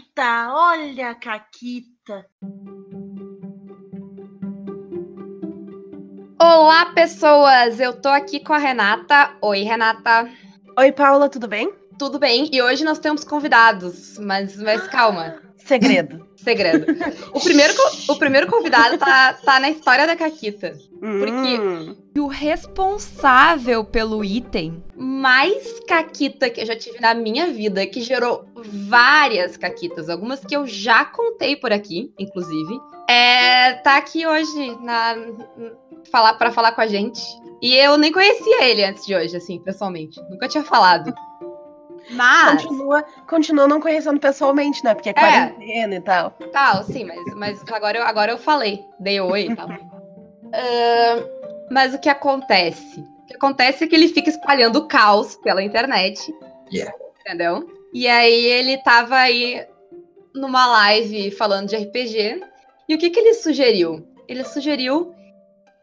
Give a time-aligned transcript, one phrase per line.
[0.00, 2.26] Caquita, olha a Caquita.
[6.40, 7.78] Olá, pessoas!
[7.78, 9.36] Eu tô aqui com a Renata.
[9.42, 10.30] Oi, Renata.
[10.78, 11.70] Oi, Paula, tudo bem?
[11.98, 12.48] Tudo bem?
[12.50, 15.49] E hoje nós temos convidados, mas, mas calma.
[15.64, 16.26] Segredo.
[16.36, 16.86] Segredo.
[17.32, 17.74] O primeiro,
[18.08, 20.76] o primeiro convidado tá, tá na história da Caquita.
[20.98, 27.86] Porque Hum, o responsável pelo item mais Caquita que eu já tive na minha vida,
[27.86, 28.44] que gerou
[28.88, 35.16] várias Caquitas, algumas que eu já contei por aqui, inclusive, é, tá aqui hoje na,
[36.10, 37.20] falar, pra falar com a gente.
[37.60, 40.20] E eu nem conhecia ele antes de hoje, assim, pessoalmente.
[40.30, 41.12] Nunca tinha falado.
[42.12, 42.62] Mas.
[42.62, 44.94] continua, continua não conhecendo pessoalmente, né?
[44.94, 46.30] Porque é quarentena e tal.
[46.52, 48.80] Tal, sim, mas, mas agora, eu, agora eu falei.
[48.98, 49.68] Dei oi e tal.
[50.52, 51.24] Ahn,
[51.70, 53.00] mas o que acontece?
[53.00, 56.34] O que acontece é que ele fica espalhando o caos pela internet.
[56.72, 56.92] Yeah.
[57.20, 57.68] Entendeu?
[57.92, 59.64] E aí ele tava aí
[60.34, 62.42] numa live falando de RPG.
[62.88, 64.06] E o que, que ele sugeriu?
[64.26, 65.14] Ele sugeriu: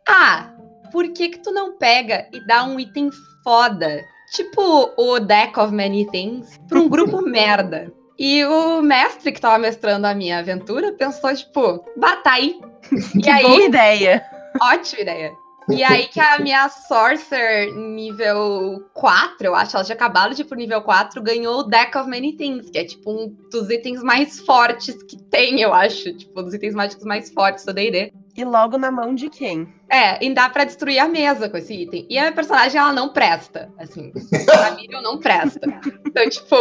[0.07, 0.53] Ah,
[0.91, 3.09] por que, que tu não pega e dá um item
[3.43, 4.03] foda?
[4.31, 7.91] Tipo o Deck of Many Things pra um grupo merda.
[8.19, 12.59] E o mestre que tava mestrando a minha aventura pensou, tipo, bata aí.
[13.15, 14.23] E Que aí, boa ideia.
[14.61, 15.31] ótima ideia.
[15.69, 20.45] E aí que a minha Sorcerer nível 4, eu acho, ela tinha acabado de ir
[20.45, 24.01] pro nível 4, ganhou o Deck of Many Things, que é tipo um dos itens
[24.01, 26.13] mais fortes que tem, eu acho.
[26.13, 28.13] Tipo, um dos itens mágicos mais fortes do D&D.
[28.35, 29.67] E logo na mão de quem?
[29.89, 32.05] É, e dá pra destruir a mesa com esse item.
[32.09, 33.73] E a minha personagem, ela não presta.
[33.79, 34.13] Assim,
[34.63, 35.59] a nível não presta.
[36.05, 36.55] Então, tipo,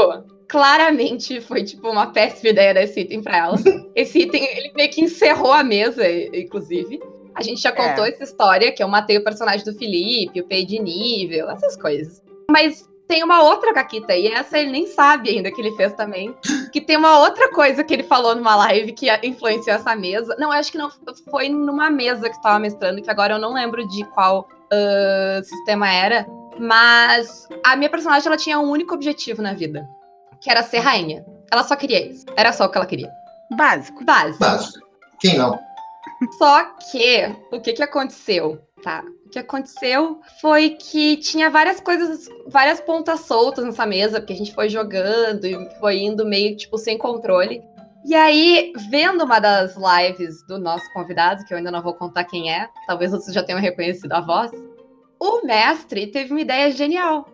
[0.48, 3.56] claramente foi, tipo, uma péssima ideia desse item pra ela.
[3.94, 6.98] Esse item, ele meio que encerrou a mesa, inclusive.
[7.36, 10.64] A gente já contou essa história, que eu matei o personagem do Felipe, o Pei
[10.64, 12.22] de nível, essas coisas.
[12.50, 16.34] Mas tem uma outra caquita, e essa ele nem sabe ainda que ele fez também.
[16.72, 20.34] Que tem uma outra coisa que ele falou numa live que influenciou essa mesa.
[20.38, 20.90] Não, eu acho que não
[21.30, 25.90] foi numa mesa que tava mestrando, que agora eu não lembro de qual ah, sistema
[25.90, 26.26] era.
[26.58, 29.86] Mas a minha personagem ela tinha um único objetivo na vida,
[30.40, 31.24] que era ser rainha.
[31.52, 32.24] Ela só queria isso.
[32.34, 33.10] Era só o que ela queria.
[33.56, 34.04] Básico.
[34.04, 34.38] Base.
[34.38, 34.86] Básico.
[35.20, 35.65] Quem não?
[36.38, 39.04] Só que, o que que aconteceu, tá?
[39.26, 44.36] O que aconteceu foi que tinha várias coisas, várias pontas soltas nessa mesa, porque a
[44.36, 47.62] gente foi jogando e foi indo meio, tipo, sem controle.
[48.04, 52.24] E aí, vendo uma das lives do nosso convidado, que eu ainda não vou contar
[52.24, 54.52] quem é, talvez vocês já tenham reconhecido a voz,
[55.18, 57.28] o mestre teve uma ideia genial.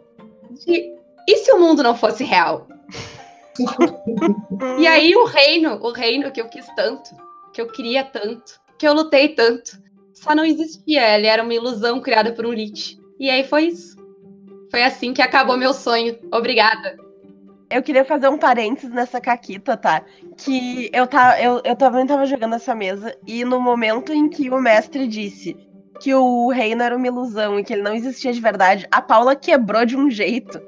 [0.50, 0.94] De,
[1.28, 2.66] e se o mundo não fosse real?
[4.78, 7.10] E aí o reino, o reino que eu quis tanto,
[7.52, 9.80] que eu queria tanto, que eu lutei tanto,
[10.12, 11.14] só não existia.
[11.16, 12.98] Ele era uma ilusão criada por um Lich.
[13.16, 13.96] E aí foi isso.
[14.72, 16.18] Foi assim que acabou meu sonho.
[16.32, 16.96] Obrigada.
[17.70, 20.02] Eu queria fazer um parênteses nessa caquita, tá?
[20.36, 24.50] Que eu, tá, eu, eu também tava jogando essa mesa e no momento em que
[24.50, 25.56] o mestre disse
[26.00, 29.36] que o reino era uma ilusão e que ele não existia de verdade, a Paula
[29.36, 30.60] quebrou de um jeito.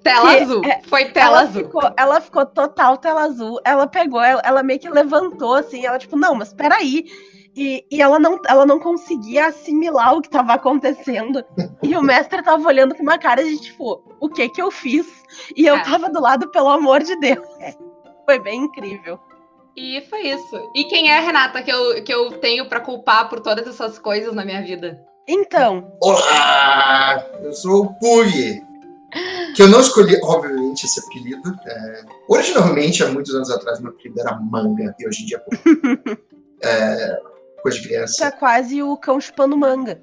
[0.00, 0.64] Tela Que- azul.
[0.64, 1.64] é, Foi tela ela azul.
[1.64, 3.60] Ficou, ela ficou total tela azul.
[3.64, 7.06] Ela pegou, ela, ela meio que levantou assim, ela tipo, não, mas peraí.
[7.54, 11.44] E, e ela, não, ela não conseguia assimilar o que tava acontecendo.
[11.82, 15.06] E o mestre tava olhando com uma cara de tipo, o que que eu fiz?
[15.54, 15.82] E eu É.
[15.84, 17.46] tava do lado, pelo amor de Deus.
[18.24, 19.18] Foi bem incrível.
[19.76, 20.70] E foi isso.
[20.74, 23.98] E quem é a Renata que eu, que eu tenho pra culpar por todas essas
[23.98, 24.98] coisas na minha vida?
[25.28, 27.24] Então, Olá!
[27.42, 28.62] Eu sou o Pug.
[29.54, 31.54] Que eu não escolhi, obviamente, esse apelido.
[31.66, 34.94] É, Originalmente, há muitos anos atrás, meu apelido era Manga.
[34.98, 35.50] E hoje em dia, pô,
[36.62, 37.20] é,
[37.62, 38.24] coisa de isso criança.
[38.26, 40.02] é quase o cão chupando manga.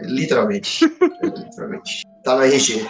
[0.00, 0.84] Literalmente.
[1.22, 2.02] literalmente.
[2.24, 2.86] Tá no RG.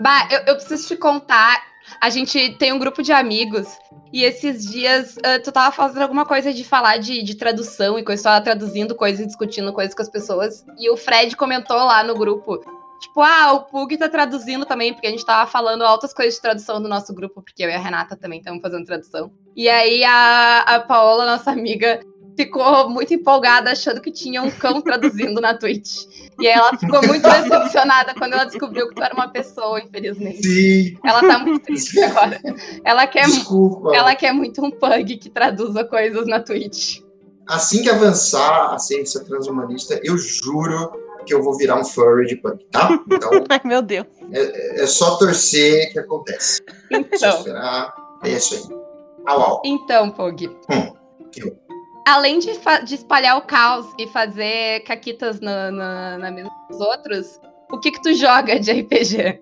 [0.00, 1.62] Bah, eu, eu preciso te contar.
[2.00, 3.68] A gente tem um grupo de amigos
[4.12, 8.04] e esses dias ah, tu tava fazendo alguma coisa de falar de, de tradução e
[8.04, 10.64] coisa, tava traduzindo coisas e discutindo coisas com as pessoas.
[10.78, 12.58] E o Fred comentou lá no grupo.
[13.00, 16.40] Tipo, ah, o Pug tá traduzindo também, porque a gente tava falando altas coisas de
[16.40, 19.30] tradução no nosso grupo, porque eu e a Renata também estamos fazendo tradução.
[19.54, 22.00] E aí a, a Paola, nossa amiga,
[22.36, 26.04] ficou muito empolgada achando que tinha um cão traduzindo na Twitch.
[26.38, 30.42] E aí ela ficou muito decepcionada quando ela descobriu que tu era uma pessoa, infelizmente.
[30.46, 32.40] Sim, Ela tá muito triste agora.
[32.84, 33.94] Ela quer, desculpa.
[33.96, 37.00] ela quer muito um pug que traduza coisas na Twitch.
[37.48, 40.92] Assim que avançar a ciência transhumanista, eu juro
[41.24, 42.88] que eu vou virar um furry de punk, tá?
[43.10, 44.06] Então, Ai, meu Deus.
[44.30, 46.60] é só torcer que acontece.
[46.90, 47.94] É só Então, esperar.
[48.22, 48.76] É isso aí.
[49.26, 49.62] Au, au.
[49.64, 50.46] então Pug.
[50.70, 50.92] Hum,
[51.36, 51.56] eu.
[52.06, 52.52] Além de,
[52.84, 57.90] de espalhar o caos e fazer caquitas na, na, na mesa dos outros, o que
[57.90, 59.40] que tu joga de RPG?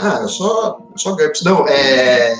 [0.00, 1.42] Ah, eu só, eu só GURPS.
[1.44, 2.34] Não, é.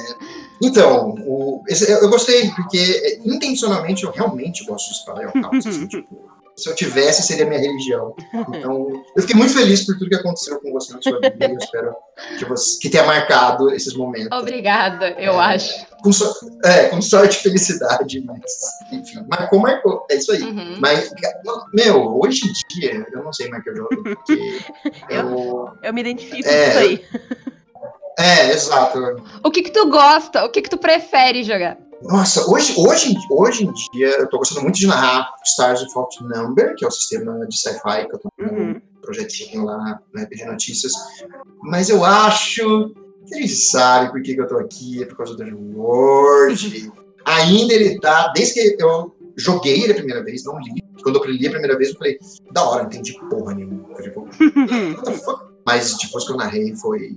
[0.62, 5.22] Então, o, o, esse- eu eu gostei, porque é, intencionalmente eu realmente gosto de espada
[5.22, 5.68] e alcalço.
[5.68, 8.14] assim, tipo, se eu tivesse, seria minha religião.
[8.54, 11.46] Então, eu fiquei muito feliz por tudo que aconteceu com você na sua vida.
[11.46, 11.94] eu espero
[12.38, 14.28] que, você, que tenha marcado esses momentos.
[14.38, 15.54] Obrigada, eu É.
[15.54, 15.86] acho.
[16.02, 16.34] Com, so-
[16.64, 18.42] é, com sorte e felicidade, mas,
[18.92, 20.04] enfim, marcou, marcou.
[20.10, 20.42] É isso aí.
[20.42, 20.76] Uhum.
[20.80, 21.10] Mas,
[21.72, 24.60] meu, hoje em dia, eu não sei mais que eu jogo, porque
[25.08, 25.68] eu...
[25.82, 27.04] Eu me identifico É, com isso aí.
[28.18, 28.98] É, exato.
[29.42, 30.44] O que que tu gosta?
[30.44, 31.78] O que que tu prefere jogar?
[32.04, 36.22] Nossa, hoje, hoje, em- hoje em dia, eu tô gostando muito de narrar Stars Without
[36.24, 38.70] Number, que é o sistema de sci-fi que eu tô Uhum.
[38.72, 40.92] um projetinho lá na RPG Notícias.
[41.62, 42.92] Mas eu acho
[43.26, 46.90] que a gente sabe por que, que eu tô aqui, é por causa do World.
[47.24, 50.82] Ainda ele tá, desde que eu joguei ele a primeira vez, não li.
[51.04, 52.18] Quando eu li a primeira vez, eu falei,
[52.50, 53.86] da hora, não entendi porra nenhuma.
[53.96, 54.20] Eu, tipo,
[54.98, 55.44] what the fuck?
[55.64, 57.16] Mas depois que eu narrei, foi.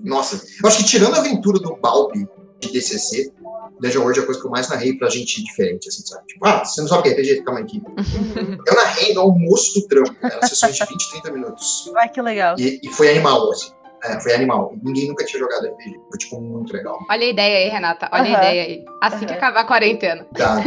[0.00, 2.26] Nossa, eu acho que tirando a aventura do Balbi
[2.60, 3.32] de DCC,
[3.80, 6.26] Dungeon World é a coisa que eu mais narrei pra gente diferente, assim, sabe?
[6.26, 7.42] Tipo, ah, você não sabe o que é RPG?
[7.44, 7.82] Calma aqui.
[8.66, 11.90] Eu narrei no almoço do trampo, eram sessões de 20, 30 minutos.
[11.96, 12.56] Ai, que legal.
[12.58, 13.72] E, e foi animal, assim.
[14.04, 14.74] É, foi animal.
[14.82, 16.00] Ninguém nunca tinha jogado RPG.
[16.08, 16.98] Foi, tipo, muito legal.
[17.10, 18.08] Olha a ideia aí, Renata.
[18.12, 18.36] Olha a Aham.
[18.38, 18.84] ideia aí.
[19.02, 19.36] Assim que Aham.
[19.38, 20.26] acabar a quarentena.
[20.32, 20.62] Dá, dá.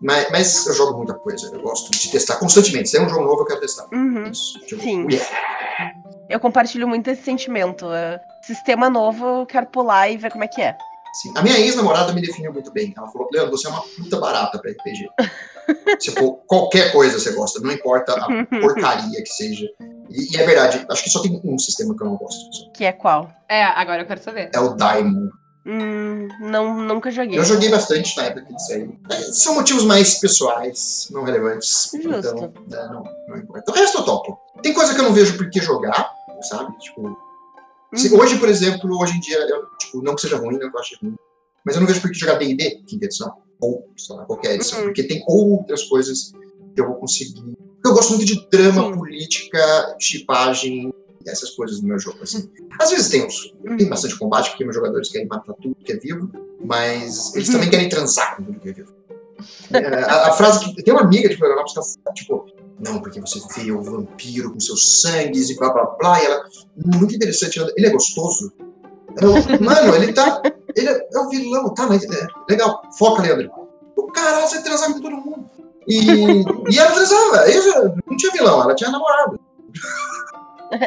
[0.00, 1.50] mas, mas eu jogo muita coisa.
[1.52, 2.88] Eu gosto de testar constantemente.
[2.88, 3.86] Se é um jogo novo, eu quero testar.
[3.92, 4.26] Uhum.
[4.30, 4.60] Isso.
[4.66, 5.06] Tipo, Sim.
[5.10, 5.26] yeah.
[6.28, 7.92] Eu compartilho muito esse sentimento.
[7.92, 10.76] é, Sistema novo, eu quero pular e ver como é que é.
[11.22, 11.32] Sim.
[11.34, 12.92] A minha ex-namorada me definiu muito bem.
[12.96, 15.08] Ela falou: Leandro, você é uma puta barata pra RPG.
[15.98, 19.66] tipo, qualquer coisa você gosta, não importa a porcaria que seja.
[20.10, 22.70] E, e é verdade, acho que só tem um sistema que eu não gosto.
[22.72, 23.30] Que é qual?
[23.48, 24.50] É, agora eu quero saber.
[24.54, 25.30] É o Daimon.
[25.68, 27.36] Hum, não, nunca joguei.
[27.36, 28.96] Eu joguei bastante na época que saiu.
[29.10, 31.90] É, São motivos mais pessoais, não relevantes.
[31.92, 32.18] Justo.
[32.18, 33.72] Então, é, não, não importa.
[33.72, 34.38] O resto eu topo.
[34.62, 36.08] Tem coisa que eu não vejo por que jogar,
[36.42, 36.76] sabe?
[36.78, 37.18] Tipo,
[37.96, 38.20] se- Uhum.
[38.20, 40.80] hoje, por exemplo, hoje em dia, eu, tipo, não que seja ruim, não que eu
[40.80, 41.14] ache ruim,
[41.64, 44.78] mas eu não vejo por que jogar D&D, quinta edição, ou, sei lá, qualquer edição,
[44.80, 44.84] Uhum.
[44.86, 46.32] porque tem outras coisas
[46.74, 47.42] que eu vou conseguir.
[47.84, 48.94] Eu gosto muito de drama, Sim.
[48.98, 50.92] política, chipagem,
[51.26, 52.48] essas coisas no meu jogo, assim.
[52.80, 53.88] Às vezes tem, uns, tem Uhum.
[53.88, 56.30] bastante combate, porque meus jogadores querem matar tudo que é vivo,
[56.64, 57.54] mas eles Uhum.
[57.54, 58.92] também querem transar com tudo que é vivo.
[59.72, 60.82] É, a, a frase que.
[60.82, 62.46] Tem uma amiga de Florianópolis que ela, tipo,
[62.78, 66.22] não, porque você vê o vampiro com seus sangues e blá blá blá.
[66.22, 66.44] E ela,
[66.76, 68.52] muito interessante, ela, ele é gostoso.
[69.20, 70.42] Eu, Mano, ele tá.
[70.74, 73.50] Ele é, é o vilão, tá, mas é, legal, foca, Leandro.
[73.96, 75.50] O caralho, você transava com todo mundo.
[75.88, 77.44] E, e ela transava,
[78.06, 79.40] não tinha vilão, ela tinha namorado.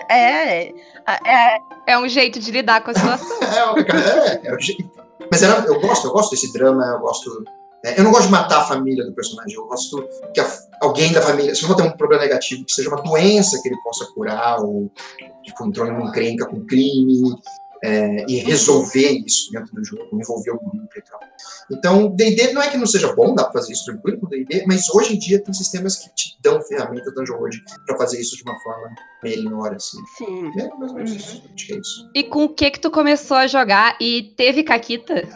[0.10, 0.74] É,
[1.08, 3.40] é, é, um jeito de lidar com a situação.
[3.42, 4.84] É, é, é o jeito.
[5.32, 7.46] Mas era, eu gosto, eu gosto desse drama, eu gosto.
[7.86, 11.12] É, eu não gosto de matar a família do personagem, eu gosto que a- alguém
[11.14, 14.06] da família, se for ter um problema negativo, que seja uma doença que ele possa
[14.14, 14.92] curar, ou
[15.44, 17.36] tipo, entrou em uma encrenca com crime,
[17.82, 21.18] é, e resolver isso dentro do jogo, envolver o grupo e tal.
[21.72, 24.66] Então, D&D não é que não seja bom, dá pra fazer isso tranquilo com D&D,
[24.68, 28.36] mas hoje em dia tem sistemas que te dão ferramentas Dungeon World pra fazer isso
[28.36, 28.90] de uma forma
[29.24, 29.98] melhor, assim.
[30.18, 30.52] sim.
[30.60, 32.10] É, mais ou menos isso, acho que é isso.
[32.14, 35.24] E com o que que tu começou a jogar e teve caquita?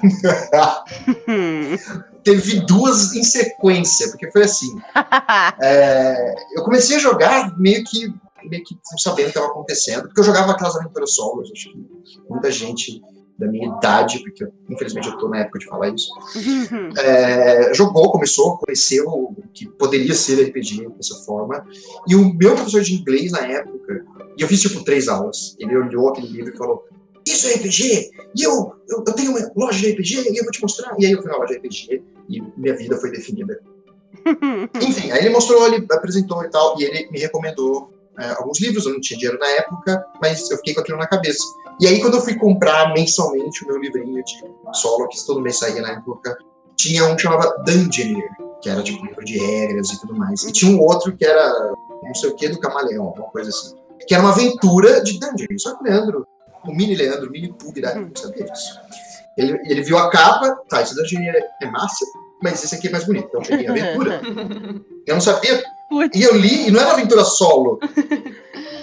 [2.23, 4.69] Teve duas em sequência, porque foi assim.
[5.61, 8.07] É, eu comecei a jogar meio que,
[8.45, 11.71] meio que não sabendo o que estava acontecendo, porque eu jogava aquelas aventuras solos, acho
[11.71, 11.85] que
[12.29, 13.01] muita gente
[13.37, 16.09] da minha idade, porque infelizmente eu estou na época de falar isso,
[16.97, 21.65] é, jogou, começou, conheceu o que poderia ser RPG dessa forma,
[22.07, 24.05] e o meu professor de inglês na época,
[24.37, 26.85] e eu fiz tipo três aulas, ele olhou aquele livro e falou,
[27.25, 30.51] isso é RPG, e eu, eu, eu tenho uma loja de RPG, e eu vou
[30.51, 33.59] te mostrar, e aí eu fui na loja de RPG, e minha vida foi definida
[34.81, 38.85] enfim, aí ele mostrou, ele apresentou e tal, e ele me recomendou é, alguns livros,
[38.85, 41.43] eu não tinha dinheiro na época, mas eu fiquei com aquilo na cabeça.
[41.79, 44.33] E aí, quando eu fui comprar mensalmente o meu livrinho de
[44.73, 46.37] solo, que todo mês saía na época,
[46.75, 48.29] tinha um que chamava Dungeoneer,
[48.61, 50.43] que era tipo um livro de regras e tudo mais.
[50.43, 53.75] E tinha um outro que era não sei o que do camaleão, alguma coisa assim.
[54.07, 55.59] Que era uma aventura de Dungeoneer.
[55.59, 56.27] Só que o Leandro,
[56.65, 58.79] o mini Leandro, o mini Pug da época, não sabia disso.
[59.37, 62.05] Ele, ele viu a capa, tá, esse Dungeoneer é massa,
[62.41, 63.27] mas esse aqui é mais bonito.
[63.27, 64.21] Então eu peguei a aventura.
[65.05, 65.61] Eu não sabia.
[65.89, 66.17] Putz.
[66.17, 67.77] E eu li, e não era aventura solo.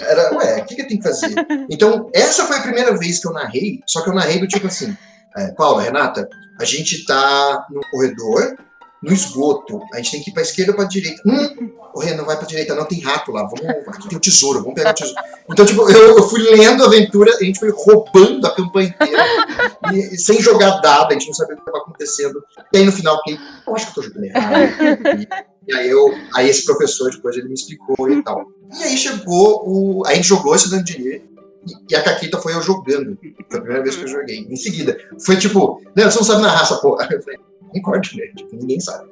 [0.00, 1.34] Era, ué, o que, que eu tenho que fazer?
[1.68, 4.66] Então, essa foi a primeira vez que eu narrei, só que eu narrei do tipo
[4.66, 4.94] assim:
[5.36, 6.28] é, Paula, Renata,
[6.58, 8.56] a gente tá no corredor,
[9.02, 11.22] no esgoto, a gente tem que ir pra esquerda ou pra direita.
[11.26, 14.20] Hum, o Renan não vai pra direita, não, tem rato lá, vamos, aqui tem o
[14.20, 15.20] tesouro, vamos pegar o tesouro.
[15.50, 19.24] Então, tipo, eu, eu fui lendo a aventura, a gente foi roubando a campanha inteira,
[19.92, 22.42] e, e sem jogar dado, a gente não sabia o que estava acontecendo.
[22.72, 23.38] E aí no final, eu
[23.70, 24.54] eu acho que eu tô jogando errado.
[25.66, 28.46] E, e aí, eu, aí esse professor depois ele me explicou e tal.
[28.78, 30.06] E aí chegou o.
[30.06, 31.22] A gente jogou esse Dungeoneer,
[31.88, 33.16] E, a Caquita foi eu jogando.
[33.48, 34.38] Foi a primeira vez que eu joguei.
[34.38, 37.08] Em seguida, foi tipo, não, você não sabe narrar essa porra.
[37.12, 37.38] Eu falei,
[37.70, 38.26] concordo, né?
[38.36, 39.08] Tipo, ninguém sabe.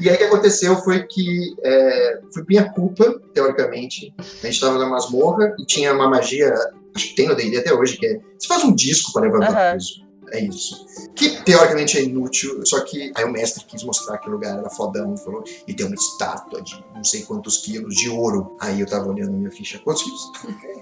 [0.00, 4.14] e aí o que aconteceu foi que é, foi minha culpa, teoricamente.
[4.42, 6.54] A gente tava na masmorra e tinha uma magia,
[6.94, 9.50] acho que tem no D&D até hoje, que é, você faz um disco para levantar
[9.50, 9.72] Aham.
[9.72, 10.06] peso.
[10.32, 10.84] É isso.
[11.14, 14.68] Que teoricamente é inútil, só que aí o mestre quis mostrar que o lugar era
[14.68, 18.56] fodão, falou, e tem uma estátua de não sei quantos quilos de ouro.
[18.60, 20.32] Aí eu tava olhando a minha ficha, quantos quilos?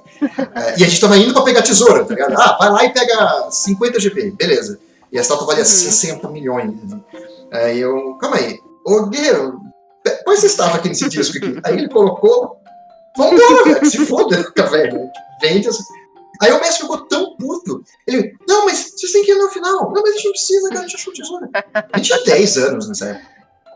[0.54, 2.34] É, e a gente tava indo pra pegar tesoura, tá ligado?
[2.38, 4.78] Ah, vai lá e pega 50 GP, beleza.
[5.14, 5.64] E a estátua valia Uhum.
[5.64, 6.74] 60 milhões.
[6.90, 7.00] né?
[7.52, 9.60] Aí eu, calma aí, ô guerreiro,
[10.24, 11.56] põe essa estátua aqui nesse disco aqui.
[11.64, 12.60] Aí ele colocou,
[13.16, 15.08] vambora, velho, se foda, velho.
[15.40, 15.82] Vende essa.
[16.42, 17.82] Aí o mestre ficou tão puto.
[18.08, 19.92] Ele, não, mas vocês têm que ir no final.
[19.92, 21.48] Não, mas a gente não precisa, cara, a gente achou tesoura.
[21.92, 23.26] A gente tinha 10 anos nessa época.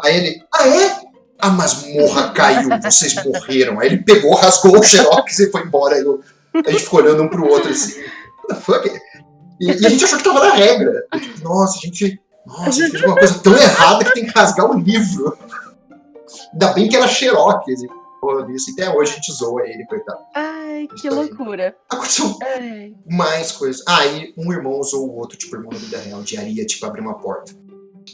[0.03, 1.01] Aí ele, ah, é?
[1.41, 3.79] A masmorra caiu, vocês morreram.
[3.79, 5.95] Aí ele pegou, rasgou o xerox e foi embora.
[5.95, 6.21] Aí eu-
[6.53, 9.01] a gente ficou olhando um pro outro assim, what the fuck?
[9.61, 11.07] E, e a gente achou que tava na regra.
[11.13, 12.21] Tipo, Nossa, a gente.
[12.47, 15.37] Nossa, a gente fez uma coisa tão errada que tem que rasgar o livro.
[16.53, 17.67] Ainda bem que era xerox.
[17.69, 17.89] E,
[18.21, 18.71] porra, isso.
[18.73, 20.21] Até hoje a gente zoa ele, coitado.
[20.35, 21.77] Ai, que loucura.
[21.89, 22.95] Aconteceu Ai.
[23.07, 23.83] mais coisas.
[23.87, 26.87] Ah, e um irmão usou o outro, tipo, irmão da vida real, de aria, tipo,
[26.87, 27.53] abrir uma porta.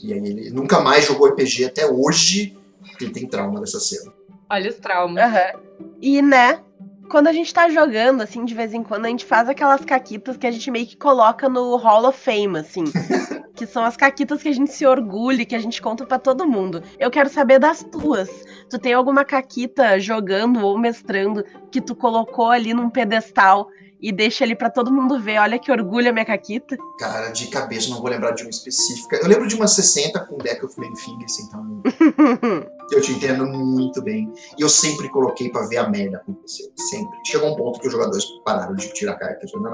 [0.02, 2.56] E aí ele nunca mais jogou RPG até hoje.
[3.00, 4.12] Ele tem trauma dessa cena.
[4.50, 5.22] Olha os traumas.
[5.22, 5.60] Aham.
[6.00, 6.60] E, né,
[7.08, 10.36] quando a gente tá jogando, assim, de vez em quando, a gente faz aquelas caquitas
[10.36, 12.84] que a gente meio que coloca no Hall of Fame, assim.
[13.54, 16.46] que são as caquitas que a gente se orgulha, que a gente conta pra todo
[16.46, 16.82] mundo.
[16.98, 18.28] Eu quero saber das tuas.
[18.68, 23.68] Tu tem alguma caquita jogando ou mestrando que tu colocou ali num pedestal
[24.00, 25.38] e deixa ali pra todo mundo ver?
[25.38, 26.76] Olha que orgulho a minha caquita.
[26.98, 29.16] Cara, de cabeça não vou lembrar de uma específica.
[29.16, 31.82] Eu lembro de uma 60 com Deck of Many Fingers, então
[32.96, 34.32] eu te entendo muito bem.
[34.58, 36.70] E eu sempre coloquei pra ver a merda acontecer.
[36.76, 37.18] Sempre.
[37.26, 39.50] Chegou um ponto que os jogadores pararam de tirar cartas.
[39.52, 39.70] Não, não,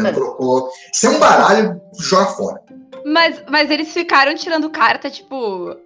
[0.00, 0.70] não colocou.
[0.92, 2.62] Se é um baralho, joga fora.
[3.04, 5.76] Mas, mas eles ficaram tirando carta, tipo,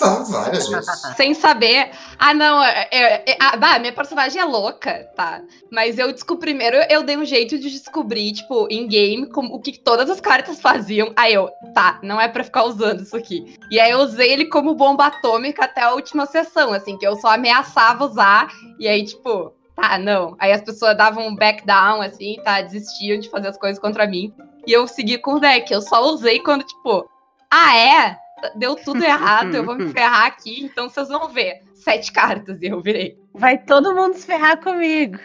[0.00, 1.00] Várias vezes.
[1.16, 1.90] sem saber.
[2.18, 5.40] Ah, não, é, é, é- ah, bah, minha personagem é louca, tá?
[5.70, 9.60] Mas eu descobri primeiro, eu dei um jeito de descobrir, tipo, em game, como, o
[9.60, 11.12] que todas as cartas faziam.
[11.16, 13.56] Aí eu, tá, não é pra ficar usando isso aqui.
[13.70, 17.16] E aí eu usei ele como bomba atômica até a última sessão, assim, que eu
[17.16, 18.48] só ameaçava usar.
[18.78, 20.36] E aí, tipo, tá, não.
[20.38, 22.60] Aí as pessoas davam um back down, assim, tá?
[22.60, 24.34] Desistiam de fazer as coisas contra mim.
[24.66, 25.72] E eu segui com o deck.
[25.72, 27.08] Eu só usei quando, tipo,
[27.50, 28.18] ah, é?
[28.56, 31.60] Deu tudo errado, eu vou me ferrar aqui, então vocês vão ver.
[31.74, 33.18] Sete cartas e eu virei.
[33.34, 35.18] Vai todo mundo se ferrar comigo.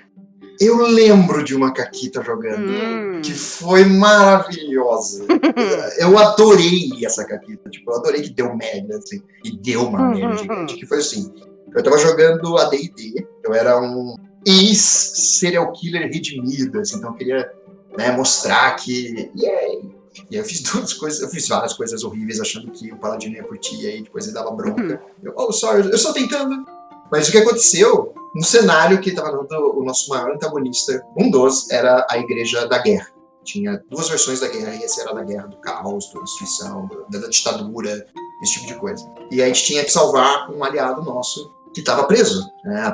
[0.59, 2.71] Eu lembro de uma Caquita jogando.
[2.71, 3.21] Hum.
[3.21, 5.25] que foi maravilhosa.
[5.99, 7.69] eu adorei essa Caquita.
[7.69, 9.21] Tipo, eu adorei que deu merda, assim.
[9.43, 10.75] E deu uma merda gigante.
[10.75, 11.31] Que foi assim.
[11.75, 13.27] Eu tava jogando a D&D.
[13.43, 16.97] Eu era um ex-serial killer redimido, assim.
[16.97, 17.51] Então eu queria
[17.95, 19.31] né, mostrar que...
[19.35, 19.86] Yay!
[20.29, 23.35] E aí eu fiz duas coisas, eu fiz várias coisas horríveis achando que o Paladino
[23.35, 25.01] ia curtir, e aí depois ele dava bronca.
[25.21, 26.65] Eu, oh, sorry, eu só tentando.
[27.11, 31.69] Mas o que aconteceu, um cenário que estava dando o nosso maior antagonista, um dos,
[31.69, 33.07] era a Igreja da Guerra.
[33.43, 37.19] Tinha duas versões da guerra, e essa era da guerra do caos, da destruição, da,
[37.19, 38.05] da ditadura,
[38.43, 39.09] esse tipo de coisa.
[39.31, 42.45] E a gente tinha que salvar um aliado nosso que estava preso.
[42.65, 42.93] Né?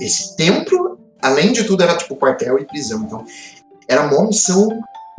[0.00, 3.02] Esse templo, além de tudo, era tipo quartel e prisão.
[3.02, 3.24] Então,
[3.86, 4.68] era uma missão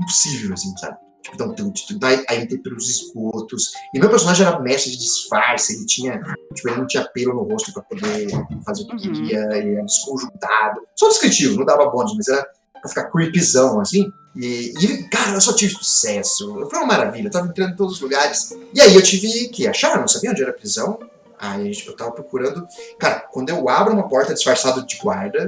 [0.02, 0.98] impossível, assim, sabe?
[1.22, 3.72] Tipo, então, vai aí ter pelos esgotos.
[3.94, 6.20] E meu personagem era mestre de disfarce, ele tinha,
[6.54, 8.28] tipo, ele não tinha pelo no rosto pra poder
[8.66, 9.14] fazer o que Uhum.
[9.14, 10.82] queria, ele era desconjuntado.
[10.96, 12.48] Só descritivo, não dava bônus, mas era
[12.82, 14.12] pra ficar creepyzão, assim.
[14.36, 16.68] E, e, cara, eu só tive sucesso.
[16.70, 18.52] Foi uma maravilha, eu tava entrando em todos os lugares.
[18.74, 20.98] E aí eu tive que achar, eu não sabia onde era a prisão.
[21.38, 22.66] Aí eu tava procurando.
[23.00, 25.48] Cara, quando eu abro uma porta disfarçado de guarda,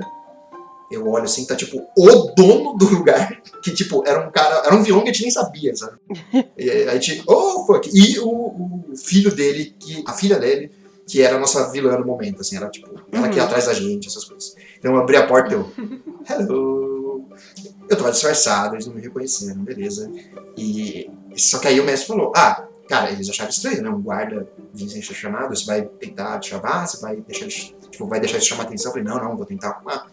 [0.94, 4.76] eu olho assim, tá tipo o dono do lugar, que tipo, era um cara, era
[4.76, 5.98] um vilão que a gente nem sabia, sabe?
[6.58, 7.90] E aí a gente, oh fuck!
[7.94, 10.72] E o, o filho dele, que, a filha dele,
[11.08, 13.48] que era a nossa vilã no momento, assim, era tipo, ela que ia Uhum.
[13.48, 14.56] atrás da gente, essas coisas.
[14.80, 15.70] Então eu abri a porta e eu,
[16.30, 17.26] hello!
[17.90, 20.10] Eu tava disfarçado, eles não me reconheceram, beleza.
[20.58, 23.90] E só que aí o mestre falou, ah, cara, eles acharam estranho, né?
[23.90, 28.08] Um guarda vir sem ser chamado, você vai tentar te chamar, você vai deixar tipo,
[28.08, 28.92] vai deixar eles chamar atenção?
[28.92, 30.08] Eu falei, não, não, vou tentar arrumar.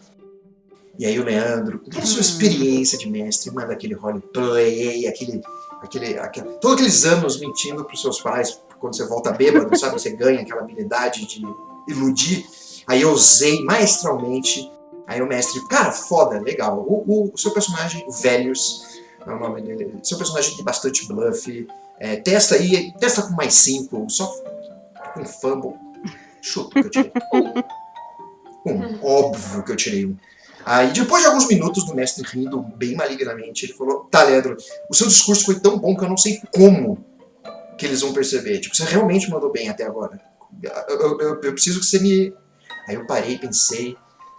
[0.99, 2.21] E aí o Leandro, com toda a sua Hum.
[2.21, 5.41] experiência de mestre, manda aquele roleplay, aquele,
[5.81, 9.93] aquele, aquele, todos aqueles anos mentindo pros seus pais, quando você volta bêbado, sabe?
[9.99, 11.41] Você ganha aquela habilidade de
[11.87, 12.45] iludir.
[12.87, 14.69] Aí eu usei maestralmente.
[15.07, 16.79] Aí o mestre, cara, foda, legal.
[16.79, 18.81] O, o- o seu personagem, o Velhos,
[19.25, 19.99] é o nome dele.
[20.03, 21.67] Seu personagem tem bastante bluff.
[21.99, 24.27] É, testa aí, testa com mais cinco, só
[25.13, 25.73] com fumble.
[26.41, 27.11] Chuto que eu tirei.
[28.65, 30.15] Um, óbvio que eu tirei um.
[30.65, 34.55] Aí, depois de alguns minutos do mestre rindo bem malignamente, ele falou: Tá, Leandro,
[34.89, 37.03] o seu discurso foi tão bom que eu não sei como
[37.77, 38.59] que eles vão perceber.
[38.59, 40.19] Tipo, você realmente mandou bem até agora.
[40.61, 42.33] Eu, eu- eu- preciso que você me.
[42.87, 43.97] Aí eu parei, pensei.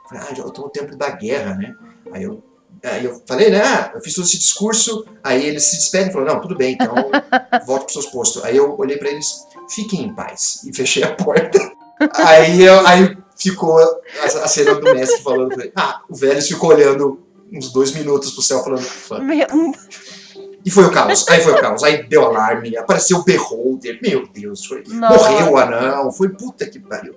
[0.08, 1.74] Falei, ah, eu tô no tempo da guerra, né?
[2.12, 2.42] Aí eu,
[2.84, 3.62] aí eu falei, né?
[3.62, 5.04] Ah, eu fiz todo esse discurso.
[5.24, 6.94] Aí eles se despedem e falaram: Não, tudo bem, então
[7.66, 8.44] volte pros seus postos.
[8.44, 10.62] Aí eu olhei pra eles: Fiquem em paz.
[10.64, 11.58] E fechei a porta.
[12.16, 15.54] Aí, eu, aí ficou a, a cena do mestre falando.
[15.76, 17.20] Ah, o velho ficou olhando
[17.52, 18.82] uns dois minutos pro céu falando.
[18.82, 19.46] "Fuck." Meu-
[20.64, 21.28] E foi o caos.
[21.28, 21.82] Aí foi o caos.
[21.82, 23.98] Aí deu alarme, apareceu o Beholder.
[24.02, 24.84] Meu Deus, foi.
[24.88, 25.30] Nossa.
[25.30, 26.12] Morreu o anão.
[26.12, 27.14] Foi puta que pariu.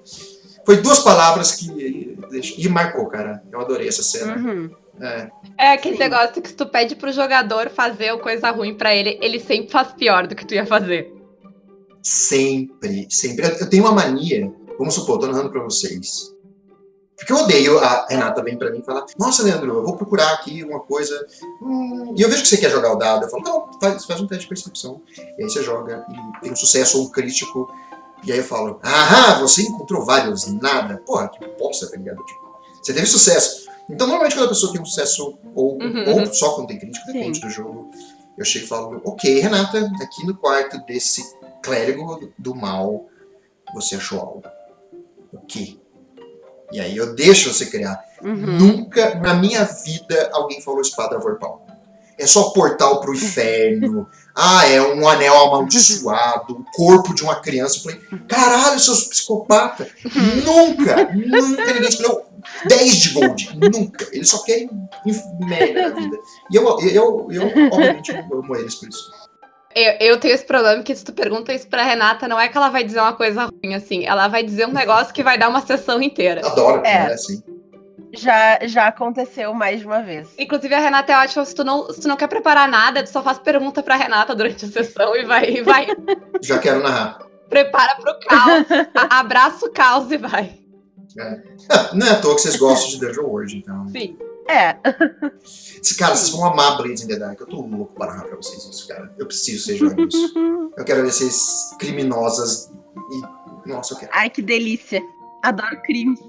[0.66, 2.18] Foi duas palavras que.
[2.58, 3.44] E marcou, cara.
[3.52, 4.36] Eu adorei essa cena.
[4.36, 4.72] Uhum.
[5.00, 5.30] É.
[5.60, 9.40] É aquele negócio que se tu pede pro jogador fazer coisa ruim pra ele, ele
[9.40, 11.14] sempre faz pior do que tu ia fazer.
[12.02, 13.46] Sempre, sempre.
[13.60, 14.52] Eu tenho uma mania.
[14.78, 16.34] Vamos supor, tô narrando pra vocês.
[17.18, 17.80] Porque eu odeio.
[17.80, 21.26] A Renata vem pra mim e fala: Nossa, Leandro, eu vou procurar aqui uma coisa.
[21.62, 23.24] Hum, e eu vejo que você quer jogar o dado.
[23.26, 25.02] Eu falo: Não, faz, faz um teste de percepção.
[25.18, 27.72] E aí você joga e tem um sucesso ou um crítico.
[28.26, 31.02] E aí eu falo: Aham, você encontrou vários nada.
[31.06, 32.24] Porra, que bosta, tá ligado?
[32.26, 32.42] Tipo,
[32.84, 33.66] você teve sucesso.
[33.90, 36.20] Então, normalmente, quando a pessoa tem um sucesso ou, Uhum.
[36.22, 37.90] ou só quando tem crítico, depende do jogo.
[38.38, 41.24] Eu chego e falo: Ok, Renata, aqui no quarto desse
[41.64, 43.06] clérigo do mal,
[43.74, 44.44] você achou algo.
[45.32, 45.78] O quê?
[46.72, 48.00] E aí eu deixo você criar.
[48.22, 48.36] Uhum.
[48.36, 51.66] Nunca na minha vida alguém falou espada vorpal.
[52.18, 54.08] É só portal pro inferno.
[54.34, 57.78] ah, é um anel amaldiçoado, o corpo de uma criança.
[57.78, 59.88] Eu falei, caralho, seus psicopatas.
[60.46, 62.26] nunca, nunca ninguém escolheu
[62.68, 63.60] 10 de gold.
[63.72, 64.08] Nunca.
[64.12, 64.70] Eles só querem
[65.40, 66.18] merda na vida.
[66.52, 69.12] E eu, eu, eu, obviamente, eu amo eles por isso.
[69.76, 72.56] Eu, eu tenho esse problema que se tu pergunta isso pra Renata, não é que
[72.56, 74.06] ela vai dizer uma coisa ruim, assim.
[74.06, 76.46] Ela vai dizer um negócio que vai dar uma sessão inteira.
[76.48, 76.94] Adoro, É.
[76.94, 77.44] é assim.
[78.14, 80.30] Já, já aconteceu mais de uma vez.
[80.40, 81.44] Inclusive, a Renata é ótima.
[81.44, 84.34] Se tu, não, se tu não quer preparar nada, tu só faz pergunta pra Renata
[84.34, 85.88] durante a sessão e vai, e vai.
[86.42, 87.20] Já quero narrar.
[87.50, 88.66] prepara pro caos.
[89.10, 90.58] Abraça o caos e vai.
[91.70, 93.86] Ah, não é à toa que vocês gostam de Dungeon World, então.
[93.90, 94.18] Sim.
[94.48, 94.76] É.
[95.82, 97.40] Esse- Cara, vocês vão amar Blades in the Dark.
[97.40, 99.14] Eu tô louco para narrar pra vocês isso, cara.
[99.18, 100.72] Eu preciso joguem isso.
[100.78, 102.72] Eu quero ver vocês criminosas
[103.12, 103.70] e.
[103.70, 104.12] Nossa, eu quero.
[104.14, 105.02] Ai, que delícia.
[105.44, 106.20] Adoro crimes.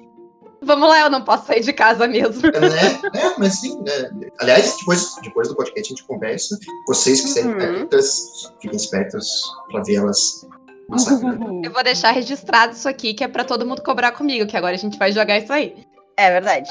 [0.63, 2.43] Vamos lá, eu não posso sair de casa mesmo.
[2.43, 3.11] né?
[3.15, 3.79] É, mas sim.
[3.83, 4.31] né?
[4.41, 6.59] Aliás, depois, depois do podcast a gente conversa.
[6.89, 7.59] Vocês que serem Uhum.
[7.59, 9.29] perguntas, fiquem espertos
[9.71, 10.47] pra vê-las
[10.89, 11.61] massacrando.
[11.65, 14.75] Eu vou deixar registrado isso aqui, que é pra todo mundo cobrar comigo, que agora
[14.75, 15.87] a gente vai jogar isso aí.
[16.17, 16.69] É verdade.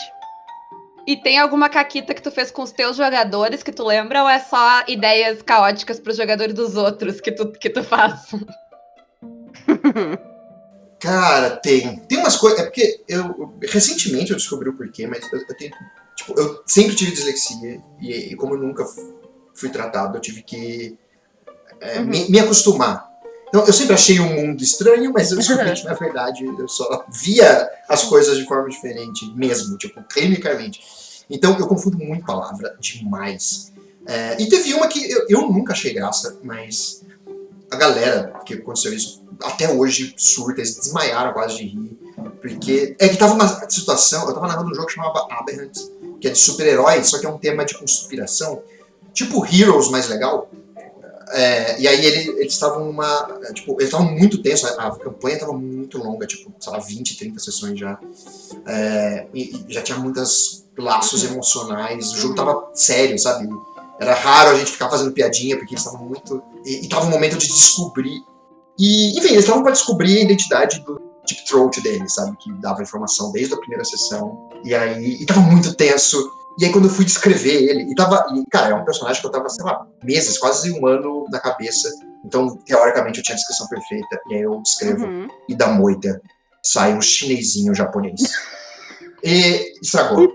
[1.08, 4.30] E tem alguma caquita que tu fez com os teus jogadores que tu lembra, ou
[4.30, 8.32] é só ideias caóticas pros jogadores dos outros que tu, que tu faz?
[11.00, 11.98] Cara, tem.
[12.00, 12.60] Tem umas coisas.
[12.60, 13.54] É porque eu.
[13.62, 15.72] Recentemente eu descobri o porquê, mas eu, eu tenho.
[16.16, 17.82] Tipo, eu sempre tive dislexia.
[18.02, 18.84] E, e como eu nunca
[19.54, 20.98] fui tratado, eu tive que
[21.82, 22.06] é, Uhum.
[22.06, 23.05] me, me acostumar.
[23.56, 27.06] Então, eu sempre achei o mundo estranho, mas eu descobri que, na verdade, eu só
[27.08, 30.82] via as coisas de forma diferente mesmo, tipo, clinicamente.
[31.30, 33.72] Então, eu confundo muito palavra demais.
[34.06, 37.02] É, e teve uma que eu, eu nunca achei graça, mas
[37.72, 41.98] a galera que aconteceu isso até hoje surta, eles desmaiaram quase de rir.
[42.42, 45.78] Porque é que tava uma situação, eu tava narrando um jogo que chamava Aberrant,
[46.20, 48.62] que é de super-heróis, só que é um tema de conspiração,
[49.14, 50.52] tipo Heroes mais legal.
[51.32, 53.40] É, e aí ele- eles estavam uma.
[53.54, 57.18] Tipo, eles estavam muito tensos, a, a campanha estava muito longa, tipo, sei lá, 20,
[57.18, 58.00] 30 sessões já.
[58.66, 62.36] É, e, e já tinha muitos laços emocionais, o jogo Uhum.
[62.36, 63.48] tava sério, sabe?
[64.00, 66.42] Era raro a gente ficar fazendo piadinha, porque eles estavam muito.
[66.66, 68.22] E, e tava um momento de descobrir.
[68.78, 72.36] E, enfim, eles estavam para descobrir a identidade do Deep Throat dele, sabe?
[72.38, 74.50] Que dava informação desde a primeira sessão.
[74.66, 75.18] E aí.
[75.22, 76.30] E tava muito tenso.
[76.60, 78.26] E aí, quando eu fui descrever ele, e tava.
[78.34, 81.40] E, cara, é um personagem que eu tava, sei lá, meses, quase um ano na
[81.40, 81.90] cabeça.
[82.24, 84.20] Então, teoricamente, eu tinha a descrição perfeita.
[84.30, 85.06] E aí eu descrevo.
[85.06, 85.28] Uhum.
[85.50, 86.22] E da moita
[86.64, 88.22] sai um chinesinho japonês.
[89.24, 90.32] E estragou.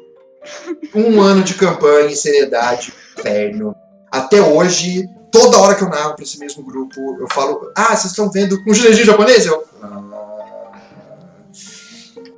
[0.94, 3.74] Um ano de campanha, seriedade, inferno.
[4.11, 8.06] Até hoje, toda hora que eu narro pra esse mesmo grupo, eu falo: Ah, vocês
[8.06, 9.46] estão vendo um chinesinho japonês?
[9.46, 9.64] Eu.
[9.83, 10.00] "Ah."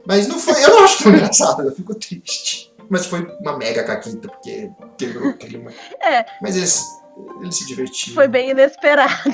[0.07, 2.72] Mas não foi, eu não acho tão engraçado, eu fico triste.
[2.89, 5.71] Mas foi uma mega caquita, porque quebrou o clima.
[6.03, 6.25] É.
[6.43, 6.85] Mas eles,
[7.41, 8.15] eles se divertiram.
[8.15, 9.33] Foi bem inesperado.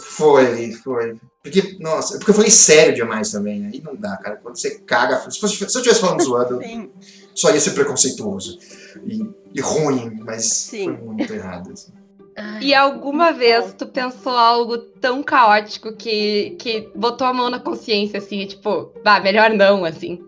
[0.00, 1.16] Foi, foi.
[1.42, 3.66] Porque, nossa, porque eu falei sério demais também.
[3.66, 4.36] Aí não dá, cara.
[4.36, 5.18] Quando você caga.
[5.30, 6.90] Se, fosse, se eu estivesse falando zoando, Sim.
[7.34, 8.58] só ia ser preconceituoso.
[9.04, 9.20] E,
[9.52, 10.84] e ruim, mas Sim.
[10.84, 11.72] foi muito errado.
[11.72, 11.92] assim.
[12.36, 17.60] Ai, E alguma vez tu pensou algo tão caótico que, que botou a mão na
[17.60, 20.22] consciência, assim, tipo, bah, melhor não, assim.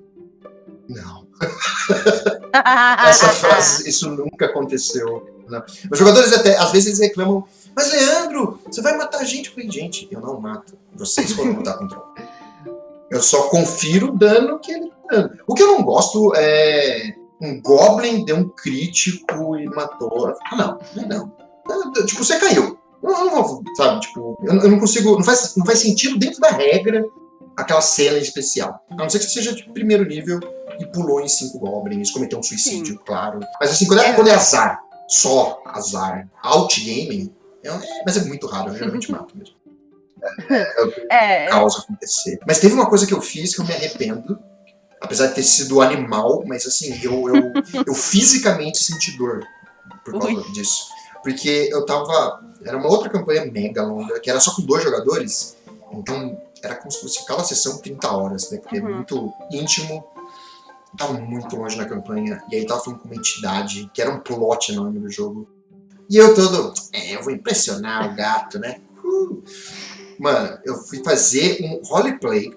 [0.89, 1.26] Não.
[3.07, 5.29] Essa frase, isso nunca aconteceu.
[5.49, 5.63] Não.
[5.91, 7.45] Os jogadores até, às vezes, reclamam,
[7.75, 9.49] mas Leandro, você vai matar a gente?
[9.49, 10.79] Eu falei, gente, eu não mato.
[10.95, 12.01] Vocês foram lutar contra
[13.11, 15.39] Eu só confiro o dano que ele tá dando.
[15.47, 20.35] O que eu não gosto é um Goblin deu um crítico e matou.
[20.51, 21.33] Ah, não, não.
[22.07, 22.79] Tipo, você caiu.
[23.03, 25.17] Eu não vou, sabe, tipo, eu, eu, não consigo.
[25.17, 27.05] Não faz, não faz sentido dentro da regra
[27.55, 28.81] aquela cena especial.
[28.91, 30.41] A não ser que seja de primeiro nível
[30.79, 33.01] e pulou em cinco goblins, cometeu um suicídio, Sim.
[33.05, 33.41] claro.
[33.61, 38.25] Mas assim, quando é, é, quando é azar, só azar, outgaming, é, é, mas é
[38.25, 39.55] muito raro, eu geralmente mato mesmo.
[41.11, 42.39] É, é, causa acontecer.
[42.47, 44.39] Mas teve uma coisa que eu fiz que eu me arrependo,
[45.01, 47.53] apesar de ter sido animal, mas assim, eu, eu,
[47.87, 49.45] eu fisicamente senti dor
[50.05, 50.53] por causa Ui.
[50.53, 50.89] disso.
[51.23, 52.45] Porque eu tava.
[52.65, 55.57] Era uma outra campanha mega longa, que era só com dois jogadores.
[55.93, 58.59] Então era como se fosse cada sessão 30 horas, né?
[58.59, 58.89] Porque é uhum.
[58.89, 60.05] é muito íntimo.
[60.97, 62.43] Tava muito longe na campanha.
[62.51, 65.49] E aí tava falando com uma entidade, que era um plot enorme do jogo.
[66.09, 66.73] E eu todo.
[66.93, 68.81] É, eu vou impressionar o gato, né?
[69.05, 69.43] Uh.
[70.19, 72.51] Mano, eu fui fazer um roleplay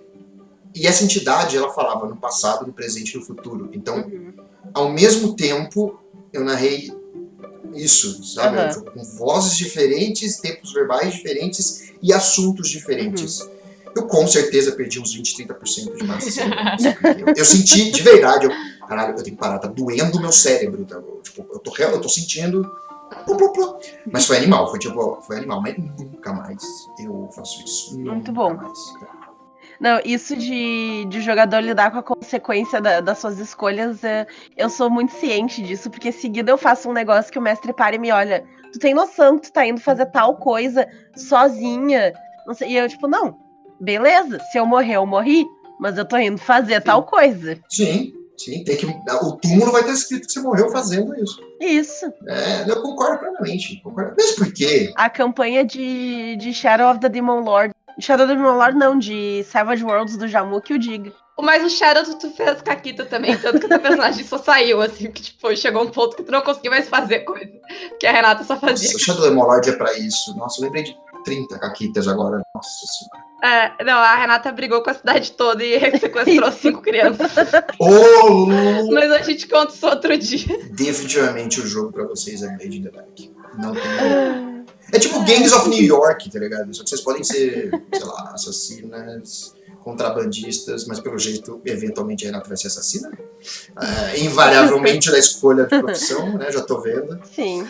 [0.75, 3.69] e essa entidade, ela falava no passado, no presente e no futuro.
[3.73, 4.33] Então, uhum.
[4.73, 5.99] ao mesmo tempo,
[6.31, 6.91] eu narrei
[7.73, 8.57] isso, sabe?
[8.57, 8.85] Uhum.
[8.85, 13.41] Com vozes diferentes, tempos verbais diferentes e assuntos diferentes.
[13.41, 13.58] Uhum.
[13.95, 18.51] Eu com certeza perdi uns 20, 30% de massa eu, eu senti de verdade, eu,
[18.87, 20.85] caralho, eu tenho que parar, tá doendo o meu cérebro.
[20.85, 20.95] Tá?
[20.95, 22.69] Eu, tipo, eu tô, eu tô sentindo.
[24.11, 26.61] Mas foi animal, foi tipo, foi animal, mas nunca mais
[26.99, 27.99] eu faço isso.
[27.99, 28.53] Muito bom.
[28.53, 28.77] Mais.
[29.79, 34.69] Não, isso de, de jogador lidar com a consequência da, das suas escolhas, é, eu
[34.69, 37.99] sou muito ciente disso, porque seguida eu faço um negócio que o mestre para e
[37.99, 38.45] me olha.
[38.73, 42.13] Tu tem noção que tu tá indo fazer tal coisa sozinha?
[42.53, 43.37] Sei, e eu, tipo, não,
[43.79, 45.45] beleza, se eu morrer, eu morri,
[45.79, 46.81] mas eu tô indo fazer Sim.
[46.81, 47.59] tal coisa.
[47.69, 48.85] Sim, sim, tem que.
[48.85, 51.39] O túmulo vai ter escrito que você morreu fazendo isso.
[51.59, 52.05] Isso.
[52.27, 53.81] É, eu concordo plenamente.
[53.81, 54.15] Concordo.
[54.17, 54.91] Mas por quê?
[54.95, 59.43] A campanha de, de Shadow of the Demon Lord Shadow of the Lord não, de
[59.43, 61.11] Savage Worlds do Jamu que o diga.
[61.41, 64.81] Mas o Shadow tu, tu fez Kakita também, tanto que o teu personagem só saiu,
[64.81, 67.51] assim, que tipo, chegou um ponto que tu não conseguiu mais fazer coisa.
[67.99, 68.91] Que a Renata só fazia.
[68.91, 70.35] Nossa, o Shadow of the Lord é pra isso.
[70.37, 72.41] Nossa, eu lembrei de 30 Kakitas agora.
[72.53, 73.18] Nossa senhora.
[73.41, 77.31] É, não, a Renata brigou com a cidade toda e sequestrou cinco crianças.
[77.79, 78.45] Oh!
[78.91, 80.59] Mas a gente conta isso outro dia.
[80.71, 83.19] Definitivamente o jogo pra vocês é Blade in the Dark.
[83.57, 84.59] Não tem.
[84.91, 86.73] É tipo Gangs of New York, tá ligado?
[86.73, 92.47] Só que vocês podem ser, sei lá, assassinas, contrabandistas, mas pelo jeito, eventualmente a Renata
[92.47, 93.11] vai ser assassina.
[93.79, 96.51] É, invariavelmente da escolha de profissão, né?
[96.51, 97.19] Já tô vendo.
[97.33, 97.67] Sim.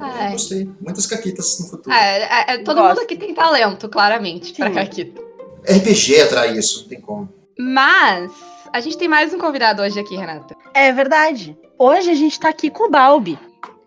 [0.00, 0.32] É.
[0.32, 0.68] Gostei.
[0.80, 1.94] Muitas caquitas no futuro.
[1.94, 2.88] É, é, é todo Gosto.
[2.88, 4.54] mundo aqui tem talento, claramente, Sim.
[4.54, 5.20] pra caquita.
[5.64, 7.28] RPG atrai isso, não tem como.
[7.58, 8.32] Mas
[8.72, 10.56] a gente tem mais um convidado hoje aqui, Renata.
[10.74, 11.56] É verdade.
[11.78, 13.38] Hoje a gente tá aqui com o Balbi.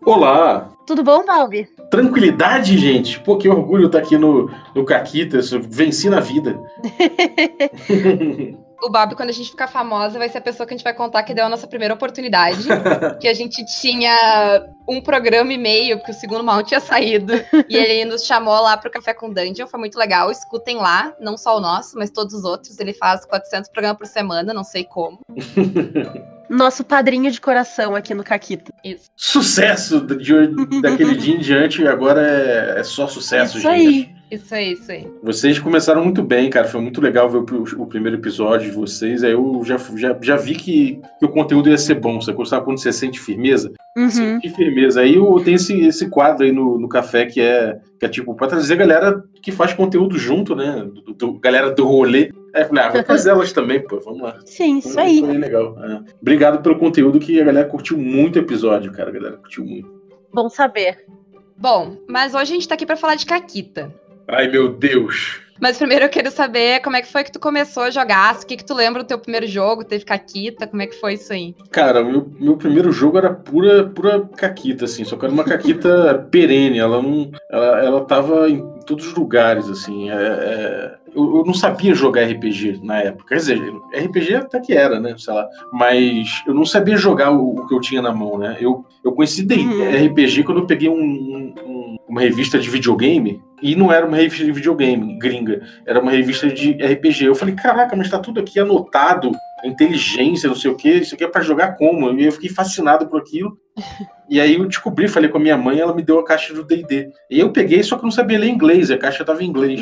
[0.05, 0.71] Olá!
[0.85, 1.67] Tudo bom, Balbi?
[1.89, 3.19] Tranquilidade, gente.
[3.19, 5.49] Pô, que orgulho estar tá aqui no, no Caquitas.
[5.49, 6.59] Venci na vida.
[8.85, 10.93] o Bob, quando a gente ficar famosa, vai ser a pessoa que a gente vai
[10.93, 12.67] contar que deu a nossa primeira oportunidade.
[13.19, 17.33] que a gente tinha um programa e meio, porque o segundo mal tinha saído.
[17.67, 20.29] e ele nos chamou lá pro Café com Dungeon, foi muito legal.
[20.29, 22.79] Escutem lá, não só o nosso, mas todos os outros.
[22.79, 25.19] Ele faz 400 programas por semana, não sei como.
[26.47, 28.71] Nosso padrinho de coração aqui no Caquita.
[28.83, 29.09] Isso.
[29.15, 33.87] Sucesso de, daquele dia em diante, agora é, é só sucesso, Isso gente.
[33.87, 34.14] Aí.
[34.29, 35.07] Isso aí, isso aí.
[35.21, 36.67] Vocês começaram muito bem, cara.
[36.67, 39.23] Foi muito legal ver o, o primeiro episódio de vocês.
[39.23, 42.19] Aí eu já, já, já vi que, que o conteúdo ia ser bom.
[42.19, 43.71] Você sabe quando você sente firmeza?
[43.95, 44.09] Uhum.
[44.09, 45.01] Sente firmeza.
[45.01, 48.33] Aí eu, tem esse, esse quadro aí no, no café que é, que é tipo,
[48.33, 50.87] pra trazer a galera que faz conteúdo junto, né?
[50.91, 52.31] Do, do galera do rolê.
[52.53, 54.39] Eu falei, ah, vou trazer elas também, pô, vamos lá.
[54.43, 55.19] Sim, isso aí.
[55.19, 55.77] Foi legal.
[55.83, 56.01] É.
[56.19, 59.09] Obrigado pelo conteúdo que a galera curtiu muito o episódio, cara.
[59.09, 59.93] A galera curtiu muito.
[60.33, 61.05] Bom saber.
[61.55, 63.93] Bom, mas hoje a gente tá aqui para falar de Caquita.
[64.27, 65.45] Ai, meu Deus.
[65.59, 68.45] Mas primeiro eu quero saber como é que foi que tu começou a jogar, o
[68.45, 71.31] que que tu lembra do teu primeiro jogo, teve caquita, como é que foi isso
[71.31, 71.55] aí?
[71.71, 76.27] Cara, meu, meu primeiro jogo era pura, pura caquita, assim, só que era uma caquita
[76.29, 81.43] perene, ela não, ela, ela tava em todos os lugares, assim, é, é, eu, eu,
[81.45, 83.59] não sabia jogar RPG na época, quer dizer,
[83.93, 87.73] RPG até que era, né, sei lá, mas eu não sabia jogar o, o que
[87.73, 90.05] eu tinha na mão, né, eu, eu conheci uhum.
[90.05, 91.53] RPG quando eu peguei um, um,
[92.15, 96.47] uma revista de videogame E não era uma revista de videogame gringa, era uma revista
[96.47, 97.25] de RPG.
[97.25, 99.31] Eu falei, caraca, mas tá tudo aqui anotado,
[99.65, 102.09] inteligência, não sei o que, isso aqui é pra jogar como?
[102.17, 103.57] E eu fiquei fascinado por aquilo.
[104.27, 106.63] E aí eu descobri, falei com a minha mãe, ela me deu a caixa do
[106.63, 107.11] D&D.
[107.29, 109.79] E eu peguei, só que eu não sabia ler inglês, a caixa tava em inglês.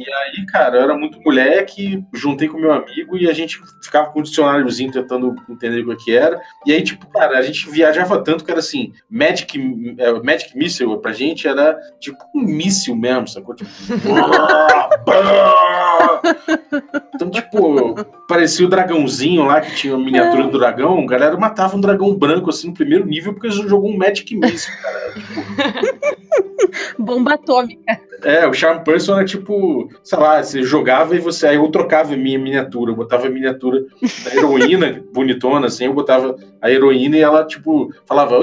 [0.00, 4.08] E aí, cara, eu era muito moleque, juntei com meu amigo e a gente ficava
[4.08, 6.40] com um dicionáriozinho tentando entender o que era.
[6.64, 10.98] E aí, tipo, cara, a gente viajava tanto que era assim, Magic, é, Magic Missile
[11.02, 13.54] pra gente era tipo um míssil mesmo, sacou?
[13.54, 13.68] Tipo,
[17.14, 17.94] então, tipo,
[18.26, 20.98] parecia o dragãozinho lá que tinha a miniatura do dragão.
[20.98, 24.78] A galera matava um dragão branco assim no primeiro nível porque jogou um Magic Missile,
[24.78, 25.12] cara.
[25.12, 25.40] Tipo...
[26.98, 28.00] Bomba atômica.
[28.22, 31.48] É, o Charm Person é tipo, sei lá, você jogava e você.
[31.48, 33.84] Aí eu trocava a minha miniatura, eu botava a miniatura
[34.24, 38.40] da heroína, bonitona, assim, eu botava a heroína e ela, tipo, falava,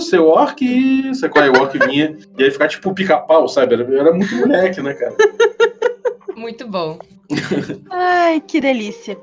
[0.00, 0.60] seu orc,
[1.08, 3.74] você qual é o orc vinha, e aí ficava tipo pica-pau, sabe?
[3.74, 5.14] Era, era muito moleque, né, cara?
[6.36, 6.98] Muito bom.
[7.90, 9.16] Ai, que delícia.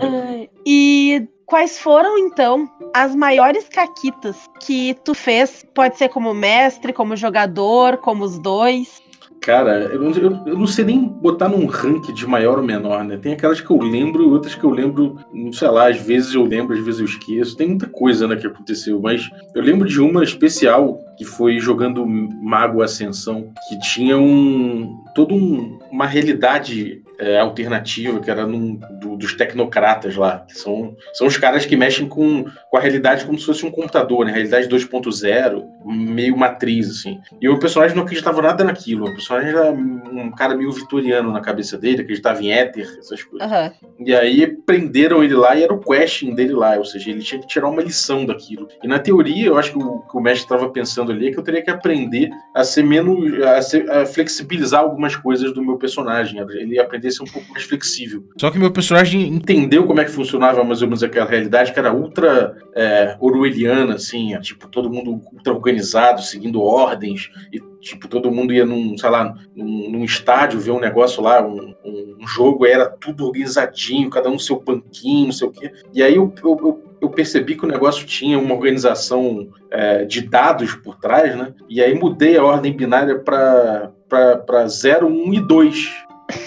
[0.00, 5.64] Ai, e quais foram, então, as maiores caquitas que tu fez?
[5.74, 9.02] Pode ser como mestre, como jogador, como os dois.
[9.44, 13.04] Cara, eu não, eu, eu não, sei nem botar num rank de maior ou menor,
[13.04, 13.18] né?
[13.18, 15.18] Tem aquelas que eu lembro e outras que eu lembro,
[15.52, 17.54] sei lá, às vezes eu lembro, às vezes eu esqueço.
[17.54, 22.06] Tem muita coisa, né, que aconteceu, mas eu lembro de uma especial que foi jogando
[22.06, 29.16] Mago Ascensão, que tinha um toda um, uma realidade é, alternativa, que era num, do,
[29.16, 33.38] dos tecnocratas lá, que são, são os caras que mexem com, com a realidade como
[33.38, 34.32] se fosse um computador, né?
[34.32, 37.20] Realidade 2.0, meio matriz, assim.
[37.40, 39.06] E o personagem não acreditava nada naquilo.
[39.06, 43.50] O personagem era um cara meio vitoriano na cabeça dele, acreditava em éter, essas coisas.
[43.50, 44.06] Uhum.
[44.06, 47.40] E aí prenderam ele lá e era o questing dele lá, ou seja, ele tinha
[47.40, 48.68] que tirar uma lição daquilo.
[48.82, 51.38] E na teoria, eu acho que o, que o mestre estava pensando ali é que
[51.38, 53.42] eu teria que aprender a ser menos.
[53.42, 56.40] a, ser, a flexibilizar algumas coisas do meu personagem.
[56.40, 58.24] Ele ia aprender ser um pouco mais flexível.
[58.38, 61.78] Só que meu personagem entendeu como é que funcionava mais ou menos aquela realidade, que
[61.78, 68.30] era ultra é, orwelliana, assim, tipo, todo mundo ultra organizado, seguindo ordens, e tipo, todo
[68.30, 72.64] mundo ia num, sei lá, num, num estádio ver um negócio lá, um, um, jogo,
[72.64, 75.70] era tudo organizadinho, cada um seu banquinho, não sei o quê.
[75.92, 80.22] E aí eu, eu, eu eu percebi que o negócio tinha uma organização é, de
[80.22, 81.54] dados por trás, né?
[81.68, 86.03] E aí mudei a ordem binária para 0, 1 e 2.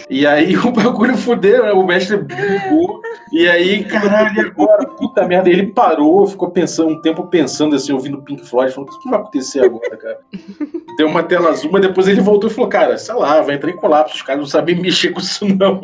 [0.09, 1.71] E aí o bagulho fudeu, né?
[1.71, 3.01] O mestre bugou.
[3.31, 4.85] E aí, caralho, agora?
[4.87, 5.49] Puta merda.
[5.49, 9.09] Ele parou, ficou pensando um tempo pensando assim, ouvindo Pink Floyd, falando: o que, que
[9.09, 10.19] vai acontecer agora, cara?
[10.97, 13.69] Deu uma tela azul, mas depois ele voltou e falou: cara, sei lá, vai entrar
[13.69, 15.81] em colapso, os caras não sabem mexer com isso, não.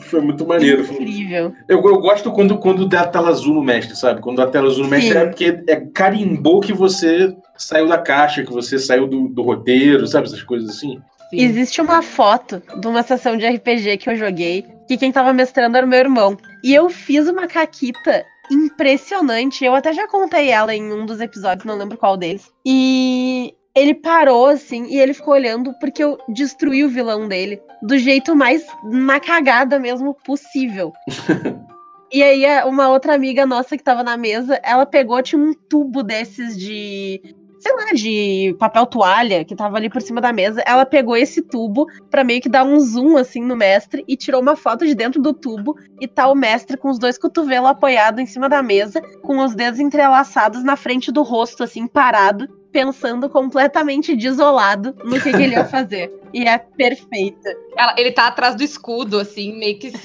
[0.00, 0.82] Foi muito maneiro.
[0.82, 1.52] Incrível.
[1.68, 4.20] Eu, eu gosto quando, quando dá a tela azul no mestre, sabe?
[4.20, 5.18] Quando dá a tela azul no mestre Sim.
[5.18, 10.06] é porque é carimbou que você saiu da caixa, que você saiu do, do roteiro,
[10.06, 10.26] sabe?
[10.26, 11.00] Essas coisas assim.
[11.32, 15.76] Existe uma foto de uma sessão de RPG que eu joguei, que quem tava mestrando
[15.76, 16.36] era o meu irmão.
[16.64, 19.64] E eu fiz uma caquita impressionante.
[19.64, 22.50] Eu até já contei ela em um dos episódios, não lembro qual deles.
[22.64, 27.96] E ele parou assim e ele ficou olhando porque eu destruí o vilão dele do
[27.96, 30.92] jeito mais na cagada mesmo possível.
[32.10, 36.02] e aí uma outra amiga nossa que tava na mesa, ela pegou tinha um tubo
[36.02, 37.20] desses de
[37.58, 40.62] sei lá, de papel toalha que tava ali por cima da mesa.
[40.66, 44.40] Ela pegou esse tubo para meio que dar um zoom assim no mestre e tirou
[44.40, 48.20] uma foto de dentro do tubo e tá o mestre com os dois cotovelos apoiados
[48.20, 53.28] em cima da mesa, com os dedos entrelaçados na frente do rosto assim, parado, pensando
[53.28, 56.12] completamente desolado no que, que ele ia fazer.
[56.32, 57.56] e é perfeita.
[57.76, 59.98] Ela, ele tá atrás do escudo, assim, meio que se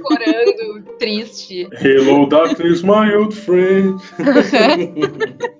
[0.00, 1.68] corando, triste.
[1.80, 4.00] Hello, darkness, my old friend.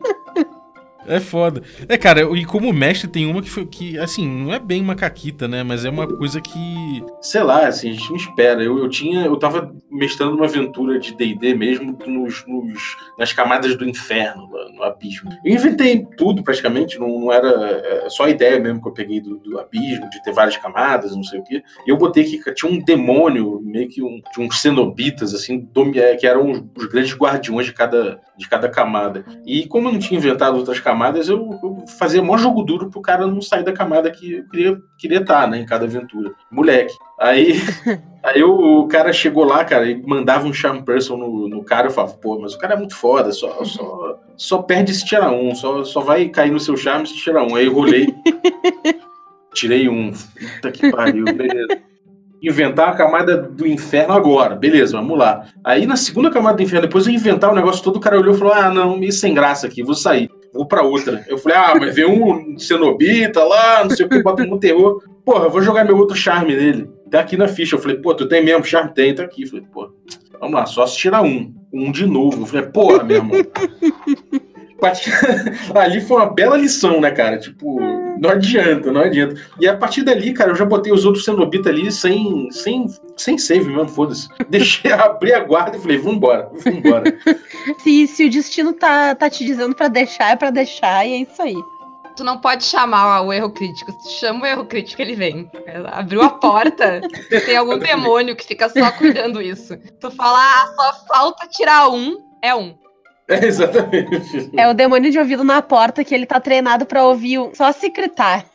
[1.09, 1.63] É foda.
[1.89, 4.95] É, cara, e como mestre tem uma que foi que, assim, não é bem uma
[4.95, 5.63] caquita, né?
[5.63, 7.05] Mas é uma coisa que.
[7.21, 8.63] Sei lá, assim, a gente não espera.
[8.63, 9.25] Eu, eu tinha.
[9.25, 14.77] Eu tava mestrando uma aventura de DD mesmo nos, nos, nas camadas do inferno, no,
[14.77, 15.31] no abismo.
[15.45, 17.49] Eu inventei tudo praticamente, não, não era.
[17.49, 21.15] É, só a ideia mesmo que eu peguei do, do, abismo, de ter várias camadas,
[21.15, 21.63] não sei o quê.
[21.87, 26.27] Eu botei que tinha um demônio, meio que um, de uns cenobitas, assim, é, que
[26.27, 29.25] eram os, os grandes guardiões de cada, de cada camada.
[29.45, 32.91] E como eu não tinha inventado outras camadas, camadas, eu, eu fazia maior jogo duro
[32.91, 35.85] pro cara não sair da camada que eu queria queria estar, tá, né, em cada
[35.85, 36.33] aventura.
[36.51, 36.97] Moleque.
[37.21, 37.61] Aí,
[38.25, 41.89] aí o, o, cara chegou lá, cara, e mandava um charm person no, no cara,
[41.89, 45.31] eu falava, pô, mas o cara é muito foda, só, só, só perde se tirar
[45.31, 47.55] um, só, só vai cair no seu charme se tirar um.
[47.55, 48.07] Aí eu rolei,
[49.53, 51.87] tirei um, puta que pariu, beleza
[52.43, 54.55] inventar a camada do inferno agora.
[54.55, 55.47] Beleza, vamos lá.
[55.65, 58.35] Aí na segunda camada do inferno, depois eu inventar o negócio todo, o cara olhou
[58.35, 61.25] e falou: Ah, não, meio sem graça aqui, vou sair vou pra outra.
[61.29, 65.03] Eu falei, ah, mas vem um cenobita lá, não sei o que, bota um terror.
[65.25, 66.91] Porra, vou jogar meu outro charme nele.
[67.11, 67.77] Tá aqui na ficha.
[67.77, 68.93] Eu falei, pô, tu tem mesmo charme?
[68.95, 69.43] Tem, tá aqui.
[69.43, 69.93] Eu falei, pô,
[70.41, 71.55] vamos lá, só se tirar um.
[71.73, 72.43] Um de novo.
[72.43, 73.41] Eu falei, porra, meu irmão.
[75.75, 77.39] ali foi uma bela lição, né, cara?
[77.39, 77.81] Tipo,
[78.21, 79.41] não adianta, não adianta.
[79.61, 82.87] E a partir dali, cara, eu já botei os outros Cenobita ali sem, sem,
[83.17, 84.29] sem save mesmo, foda-se.
[84.49, 87.19] Deixei abrir a guarda e falei, vambora, vambora.
[87.83, 91.17] se, se o destino tá, tá te dizendo para deixar, é para deixar, e é
[91.19, 91.57] isso aí.
[92.17, 93.93] Tu não pode chamar o erro crítico.
[93.93, 95.51] Se tu chama o erro crítico, ele vem.
[95.93, 97.03] Abriu a porta,
[97.45, 99.77] tem algum demônio que fica só cuidando isso.
[100.01, 102.75] Tu fala, ah, só falta tirar um, é um.
[103.29, 104.51] É, exatamente.
[104.57, 107.91] É o demônio de ouvido na porta que ele tá treinado para ouvir só se
[107.91, 108.47] gritar.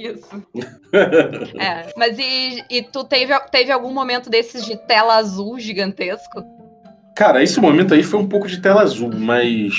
[0.00, 0.28] Isso.
[1.60, 6.42] é, mas e, e tu teve, teve algum momento desses de tela azul gigantesco?
[7.14, 9.74] Cara, esse momento aí foi um pouco de tela azul, mas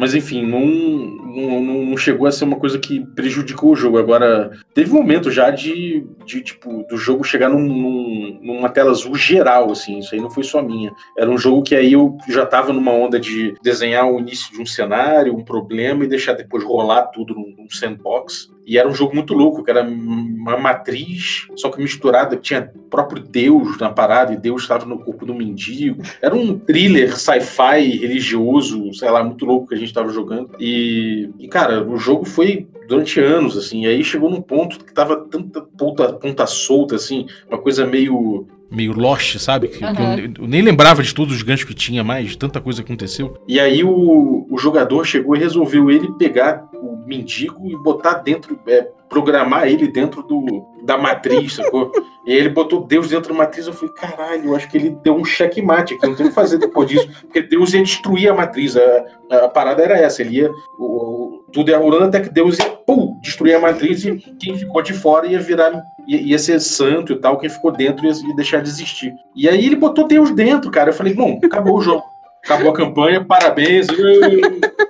[0.00, 3.98] mas enfim, não, não, não, chegou a ser uma coisa que prejudicou o jogo.
[3.98, 8.92] Agora, teve um momento já de, de tipo, do jogo chegar num, num, numa tela
[8.92, 9.98] azul geral, assim.
[9.98, 10.90] Isso aí não foi só minha.
[11.18, 14.62] Era um jogo que aí eu já tava numa onda de desenhar o início de
[14.62, 18.48] um cenário, um problema, e deixar depois rolar tudo num, num sandbox.
[18.66, 23.22] E era um jogo muito louco, que era uma matriz, só que misturada, tinha próprio
[23.22, 26.02] Deus na parada, e Deus estava no corpo do mendigo.
[26.20, 30.50] Era um thriller sci-fi religioso, sei lá, muito louco que a gente estava jogando.
[30.58, 34.92] E, e, cara, o jogo foi durante anos, assim, e aí chegou num ponto que
[34.92, 39.68] tava tanta ponta, ponta solta, assim, uma coisa meio meio Lost, sabe?
[39.68, 39.94] Que, uhum.
[39.94, 43.36] que eu, eu, nem lembrava de todos os ganchos que tinha mais, tanta coisa aconteceu.
[43.46, 48.58] E aí o, o jogador chegou e resolveu ele pegar o mendigo e botar dentro,
[48.66, 51.90] é, programar ele dentro do, da matriz, sacou?
[52.26, 53.66] E aí ele botou Deus dentro da matriz.
[53.66, 56.34] Eu falei, caralho, eu acho que ele deu um checkmate aqui, não tem o que
[56.34, 58.76] fazer depois disso, porque Deus ia destruir a matriz.
[58.76, 60.50] A, a parada era essa, ele ia.
[60.78, 61.19] O,
[61.52, 64.92] tudo ia rolando até que Deus ia pum, destruir a matriz e quem ficou de
[64.92, 65.82] fora ia virar.
[66.06, 69.14] ia, ia ser santo e tal, quem ficou dentro ia, ia deixar de existir.
[69.34, 70.90] E aí ele botou Deus dentro, cara.
[70.90, 72.02] Eu falei, bom, acabou o jogo.
[72.44, 73.86] Acabou a campanha, parabéns.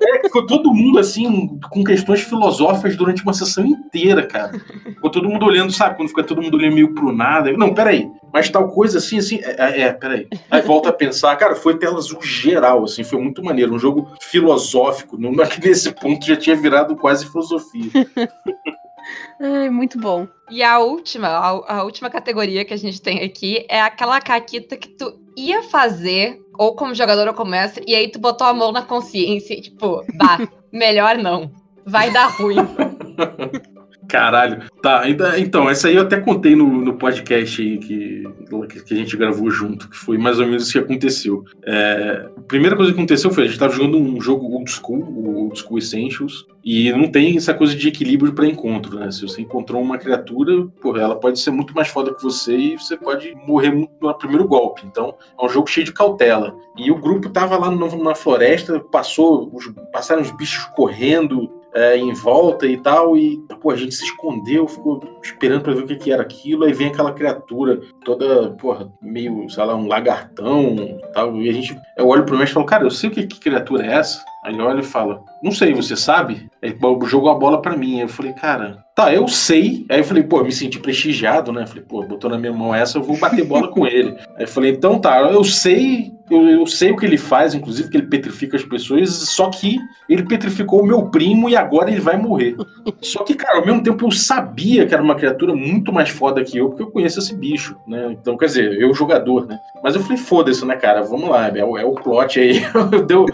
[0.00, 4.52] é, ficou todo mundo assim, com questões filosóficas durante uma sessão inteira, cara.
[4.84, 5.96] Ficou todo mundo olhando, sabe?
[5.96, 7.52] Quando fica todo mundo olhando meio pro nada.
[7.52, 8.08] Não, peraí.
[8.32, 9.40] Mas tal coisa assim, assim.
[9.42, 10.26] É, é, é peraí.
[10.50, 13.74] Aí volta a pensar, cara, foi tela azul geral, assim, foi muito maneiro.
[13.74, 15.16] Um jogo filosófico.
[15.16, 17.90] Não, nesse ponto já tinha virado quase filosofia.
[19.40, 20.26] Ai, muito bom.
[20.50, 24.76] E a última, a, a, última categoria que a gente tem aqui é aquela caquita
[24.76, 28.54] que tu ia fazer, ou como jogador ou como mestre, e aí tu botou a
[28.54, 30.38] mão na consciência e tipo, bah,
[30.72, 31.50] melhor não.
[31.86, 32.56] Vai dar ruim.
[34.14, 34.62] Caralho.
[34.80, 35.02] Tá,
[35.38, 38.22] então, essa aí eu até contei no, no podcast aí que,
[38.86, 41.44] que a gente gravou junto, que foi mais ou menos isso que aconteceu.
[41.64, 45.00] É, a primeira coisa que aconteceu foi, a gente tava jogando um jogo old school,
[45.00, 49.10] o Old School Essentials, e não tem essa coisa de equilíbrio para encontro, né?
[49.10, 52.78] Se você encontrou uma criatura, porra, ela pode ser muito mais foda que você e
[52.78, 54.82] você pode morrer no primeiro golpe.
[54.86, 56.56] Então, é um jogo cheio de cautela.
[56.76, 61.96] E o grupo tava lá no, na floresta, passou, os, passaram os bichos correndo, é,
[61.96, 65.86] em volta e tal, e pô, a gente se escondeu, ficou esperando para ver o
[65.86, 70.76] que, que era aquilo, aí vem aquela criatura toda, porra, meio, sei lá, um lagartão
[70.76, 73.12] e tal, e a gente, eu olho pro mestre e falo, cara, eu sei o
[73.12, 76.50] que, que criatura é essa, Aí olha e fala: Não sei, você sabe?
[76.64, 77.96] Ele jogou a bola para mim.
[77.96, 79.84] Aí eu falei, cara, tá, eu sei.
[79.90, 81.62] Aí eu falei, pô, eu me senti prestigiado, né?
[81.62, 84.16] Eu falei, pô, botou na minha mão essa, eu vou bater bola com ele.
[84.36, 87.90] Aí eu falei, então tá, eu sei, eu, eu, sei o que ele faz, inclusive,
[87.90, 89.78] que ele petrifica as pessoas, só que
[90.08, 92.56] ele petrificou o meu primo e agora ele vai morrer.
[93.02, 96.42] Só que, cara, ao mesmo tempo eu sabia que era uma criatura muito mais foda
[96.42, 98.12] que eu, porque eu conheço esse bicho, né?
[98.12, 99.58] Então, quer dizer, eu jogador, né?
[99.82, 101.02] Mas eu falei, foda-se, né, cara?
[101.02, 102.62] Vamos lá, é é o plot aí.
[103.06, 103.26] Deu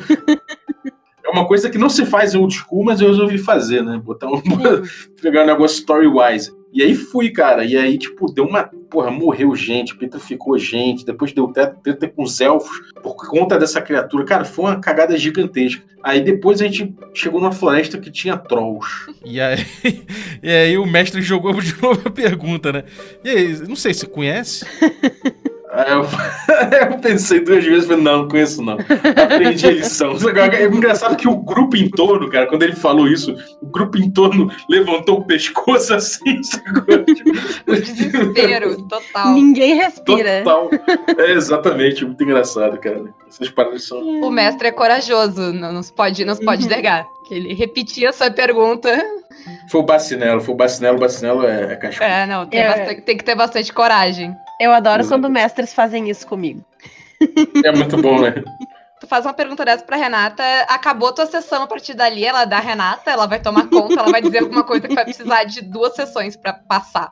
[1.31, 4.01] é uma coisa que não se faz em old school, mas eu resolvi fazer, né?
[4.03, 4.43] Botar um,
[5.23, 6.53] pegar um negócio story-wise.
[6.73, 7.65] E aí fui, cara.
[7.65, 8.65] E aí, tipo, deu uma.
[8.91, 11.05] Porra, morreu gente, petrificou gente.
[11.05, 14.25] Depois deu treta com os elfos por conta dessa criatura.
[14.25, 15.83] Cara, foi uma cagada gigantesca.
[16.03, 18.89] Aí depois a gente chegou numa floresta que tinha trolls.
[19.25, 19.67] E aí,
[20.43, 22.85] e aí o mestre jogou de novo a pergunta, né?
[23.23, 24.65] E aí, não sei se conhece.
[25.81, 26.05] Aí eu,
[26.91, 28.75] eu pensei duas vezes, falei, não, não conheço não.
[28.75, 30.13] Aprendi a lição.
[30.13, 34.11] É engraçado que o grupo em torno, cara, quando ele falou isso, o grupo em
[34.11, 36.41] torno levantou o pescoço assim,
[37.67, 39.33] O desespero, total.
[39.33, 40.43] Ninguém respira.
[40.43, 40.71] Total.
[41.19, 43.05] É exatamente, muito engraçado, cara.
[43.29, 43.99] Essas paradas são.
[43.99, 46.71] O mestre é corajoso, não, não se pode, não se pode uhum.
[46.71, 47.07] negar.
[47.31, 48.91] Ele repetia a sua pergunta
[49.69, 52.11] foi o Bacinelo, foi o Bacinelo, o Bacinelo é, é cachorro.
[52.11, 52.69] É, não, tem, é.
[52.69, 54.35] Bastante, tem, que ter bastante coragem.
[54.61, 56.63] Eu adoro quando mestres fazem isso comigo.
[57.65, 58.35] É muito bom, né?
[59.01, 62.59] tu faz uma pergunta dessa pra Renata, acabou tua sessão a partir dali, ela dá
[62.59, 65.63] a Renata, ela vai tomar conta, ela vai dizer alguma coisa que vai precisar de
[65.63, 67.11] duas sessões pra passar.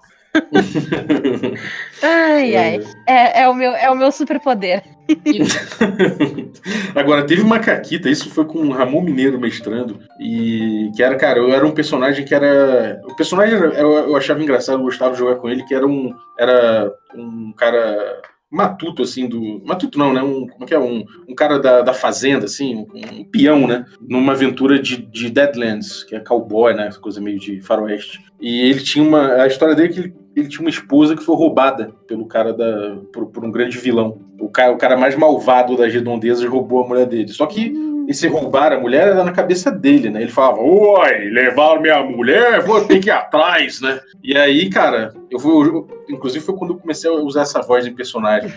[2.03, 2.81] Ai, ai.
[3.07, 4.83] É, é, o meu, é o meu superpoder.
[6.95, 11.39] Agora, teve uma caquita, isso foi com o Ramon Mineiro mestrando, e que era, cara,
[11.39, 13.01] eu era um personagem que era.
[13.05, 16.15] O personagem eu, eu achava engraçado, eu gostava de jogar com ele, que era um.
[16.39, 18.21] Era um cara
[18.51, 19.63] matuto, assim, do.
[19.65, 20.23] Matuto não, né?
[20.23, 20.79] Um, como é que é?
[20.79, 23.85] Um, um cara da, da fazenda, assim, um, um peão, né?
[24.01, 26.89] Numa aventura de, de Deadlands, que é cowboy, né?
[26.89, 28.21] Essa coisa meio de faroeste.
[28.41, 29.35] E ele tinha uma.
[29.35, 32.53] A história dele é que ele, ele tinha uma esposa que foi roubada pelo cara
[32.53, 32.97] da.
[33.13, 34.19] por, por um grande vilão.
[34.41, 37.29] O cara, o cara mais malvado das redondezas roubou a mulher dele.
[37.29, 37.75] Só que
[38.09, 40.23] esse roubar a mulher era na cabeça dele, né?
[40.23, 44.01] Ele falava, oi, levaram minha mulher, vou ter que ir atrás, né?
[44.23, 45.85] E aí, cara, eu fui.
[46.09, 48.51] Inclusive foi quando eu comecei a usar essa voz de personagem.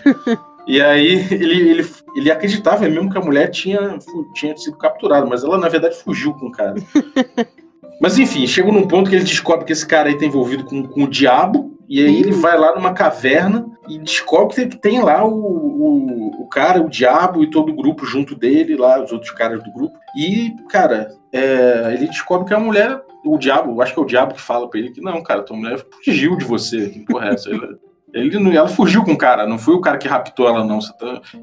[0.66, 3.98] E aí ele, ele, ele acreditava mesmo que a mulher tinha,
[4.32, 6.76] tinha sido capturada, mas ela na verdade fugiu com o cara.
[8.00, 10.82] Mas enfim, chega num ponto que ele descobre que esse cara aí tá envolvido com,
[10.86, 15.24] com o diabo, e aí ele vai lá numa caverna e descobre que tem lá
[15.24, 19.30] o, o, o, cara, o diabo e todo o grupo junto dele, lá, os outros
[19.32, 19.94] caras do grupo.
[20.16, 24.34] E, cara, é, ele descobre que a mulher, o diabo, acho que é o diabo
[24.34, 26.88] que fala pra ele que não, cara, tua mulher fugiu de você.
[26.88, 27.50] Que porra é essa?
[28.12, 30.78] Ele, não, ela fugiu com o cara, não foi o cara que raptou ela, não.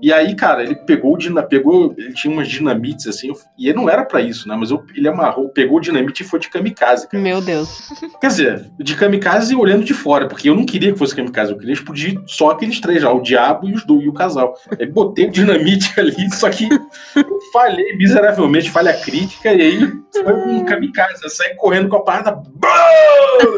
[0.02, 3.90] E aí, cara, ele pegou o pegou, ele tinha umas dinamites assim, e ele não
[3.90, 4.56] era para isso, né?
[4.56, 7.08] Mas eu, ele amarrou, pegou o dinamite e foi de kamikaze.
[7.08, 7.22] Cara.
[7.22, 7.92] Meu Deus.
[8.22, 11.58] Quer dizer, de kamikaze olhando de fora, porque eu não queria que fosse kamikaze, eu
[11.58, 14.56] queria explodir só aqueles três já, o diabo e os do, e o casal.
[14.80, 20.34] Aí botei o dinamite ali, só que eu falhei miseravelmente, falha crítica, e aí foi
[20.34, 21.24] um kamikaze.
[21.24, 22.42] Eu saí correndo com a parada,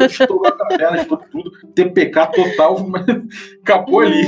[0.08, 3.01] estourou a caverna, estourou tudo, TPK total, mas
[3.62, 4.26] acabou ali.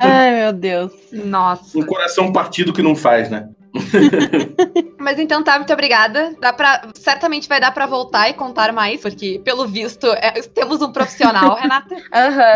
[0.00, 0.92] Ai, meu Deus.
[1.12, 1.78] Nossa.
[1.78, 3.48] Um coração partido que não faz, né?
[4.98, 6.34] Mas então tá, muito obrigada.
[6.40, 10.82] Dá pra, certamente vai dar para voltar e contar mais, porque pelo visto é, temos
[10.82, 11.94] um profissional, Renata.
[12.12, 12.54] Aham.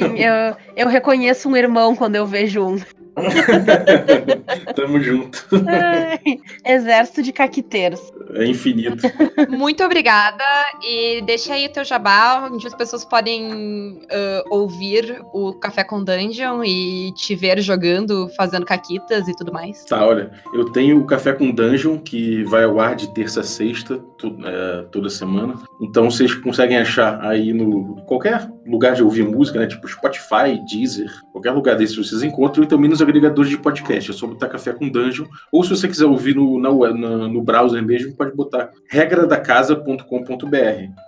[0.00, 0.16] Uhum.
[0.16, 2.80] Eu, eu reconheço um irmão quando eu vejo um.
[4.74, 5.46] Tamo junto.
[5.66, 8.00] Ai, exército de caquiteiros.
[8.34, 9.02] É infinito.
[9.48, 10.44] Muito obrigada.
[10.82, 16.02] E deixa aí o teu jabá, onde as pessoas podem uh, ouvir o Café com
[16.02, 19.84] Dungeon e te ver jogando, fazendo caquitas e tudo mais.
[19.84, 23.44] Tá, olha, eu tenho o Café com Dungeon, que vai ao ar de terça a
[23.44, 25.54] sexta, tu, é, toda semana.
[25.80, 29.66] Então vocês conseguem achar aí no qualquer lugar de ouvir música, né?
[29.66, 34.10] Tipo Spotify, Deezer, qualquer lugar desse vocês encontram, e também nos agregadores de podcast.
[34.10, 35.26] É só botar Café com Dungeon.
[35.50, 40.02] Ou se você quiser ouvir no, na, na, no browser mesmo, pode botar regradacasa.com.br.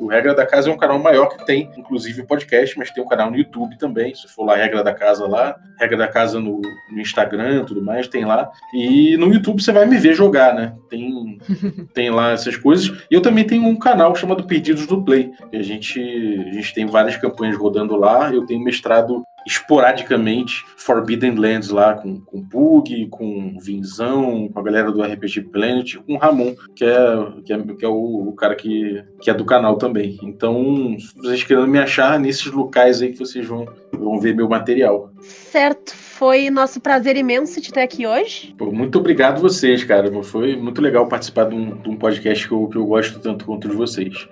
[0.00, 3.09] O Regra da Casa é um canal maior que tem, inclusive, podcast, mas tem um
[3.09, 4.14] canal no YouTube também.
[4.14, 8.09] Se for lá, Regra da Casa lá, Regra da Casa no, no Instagram tudo mais,
[8.09, 8.50] tem lá.
[8.72, 10.74] E no YouTube você vai me ver jogar, né?
[10.88, 11.38] Tem,
[11.94, 12.88] tem lá essas coisas.
[13.11, 15.30] E eu também tenho um canal chamado Perdidos do Play.
[15.52, 18.32] A gente, a gente tem várias campanhas rodando lá.
[18.32, 24.92] Eu tenho mestrado esporadicamente Forbidden Lands lá com, com Pug, com Vinzão, com a galera
[24.92, 26.96] do RPG Planet, com o Ramon, que é,
[27.44, 30.18] que é, que é o, o, cara que, que é do canal também.
[30.22, 34.49] Então, se vocês querendo me achar nesses locais aí que vocês vão, vão ver meu
[34.49, 35.11] material.
[35.20, 38.55] Certo, foi nosso prazer imenso te ter aqui hoje.
[38.59, 40.11] Pô, muito obrigado vocês, cara.
[40.22, 43.46] Foi muito legal participar de um, de um podcast que eu, que eu gosto tanto
[43.46, 44.28] quanto de vocês.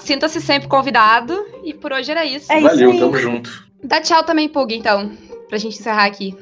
[0.00, 2.50] Sinta-se sempre convidado e por hoje era isso.
[2.50, 3.70] É Valeu, isso tamo junto.
[3.82, 5.10] Dá tchau também, Pug, então,
[5.48, 6.36] pra gente encerrar aqui.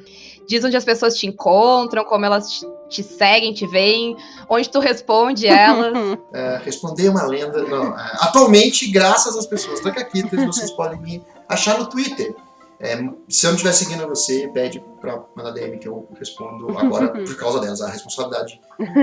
[0.49, 4.17] Diz onde as pessoas te encontram, como elas te, te seguem, te veem,
[4.49, 5.93] onde tu responde elas.
[6.33, 7.63] É, responder uma lenda.
[7.63, 12.35] Não, é, atualmente, graças às pessoas da Caquitas, vocês podem me achar no Twitter.
[12.81, 12.97] É,
[13.29, 17.37] se eu não estiver seguindo você, pede pra mandar DM que eu respondo agora por
[17.37, 17.81] causa delas.
[17.81, 18.61] A responsabilidade,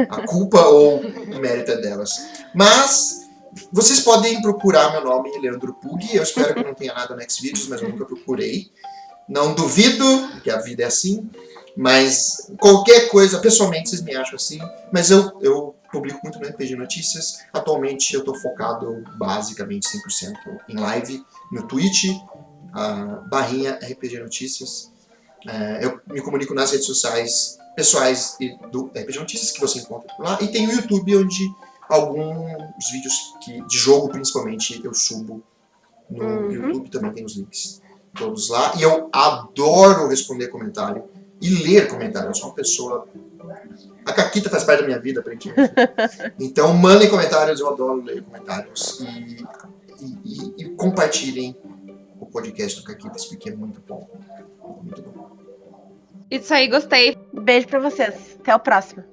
[0.09, 2.11] a culpa ou o mérito é delas.
[2.53, 3.24] Mas
[3.71, 6.15] vocês podem procurar meu nome, Leandro Pug.
[6.15, 8.71] Eu espero que não tenha nada no Xvideos, mas eu nunca procurei.
[9.27, 10.05] Não duvido,
[10.43, 11.29] que a vida é assim.
[11.75, 14.59] Mas qualquer coisa, pessoalmente vocês me acham assim.
[14.91, 17.39] Mas eu, eu publico muito no RPG Notícias.
[17.53, 20.33] Atualmente eu estou focado basicamente 100%
[20.69, 22.05] em live no Twitch,
[23.29, 24.91] barrinha RPG Notícias.
[25.47, 28.37] É, eu me comunico nas redes sociais pessoais
[28.71, 30.37] do RPG Notícias que você encontra lá.
[30.41, 31.43] E tem o YouTube onde
[31.89, 33.13] alguns vídeos
[33.43, 35.43] que, de jogo, principalmente, eu subo
[36.09, 36.51] no uhum.
[36.51, 37.81] YouTube, também tem os links
[38.15, 38.73] todos lá.
[38.77, 41.03] E eu adoro responder comentário
[41.41, 42.29] e ler comentário.
[42.29, 43.07] Eu sou uma pessoa.
[44.05, 45.71] A Caquita faz parte da minha vida, aparentemente.
[46.39, 48.99] então, mandem comentários, eu adoro ler comentários.
[49.01, 49.45] E,
[50.01, 51.55] e, e, e compartilhem
[52.19, 54.09] o podcast do Caquitas, porque é muito bom.
[54.81, 55.35] Muito bom.
[56.29, 57.17] Isso aí, gostei.
[57.33, 58.37] beijo pra vocês.
[58.39, 59.03] Até o próximo.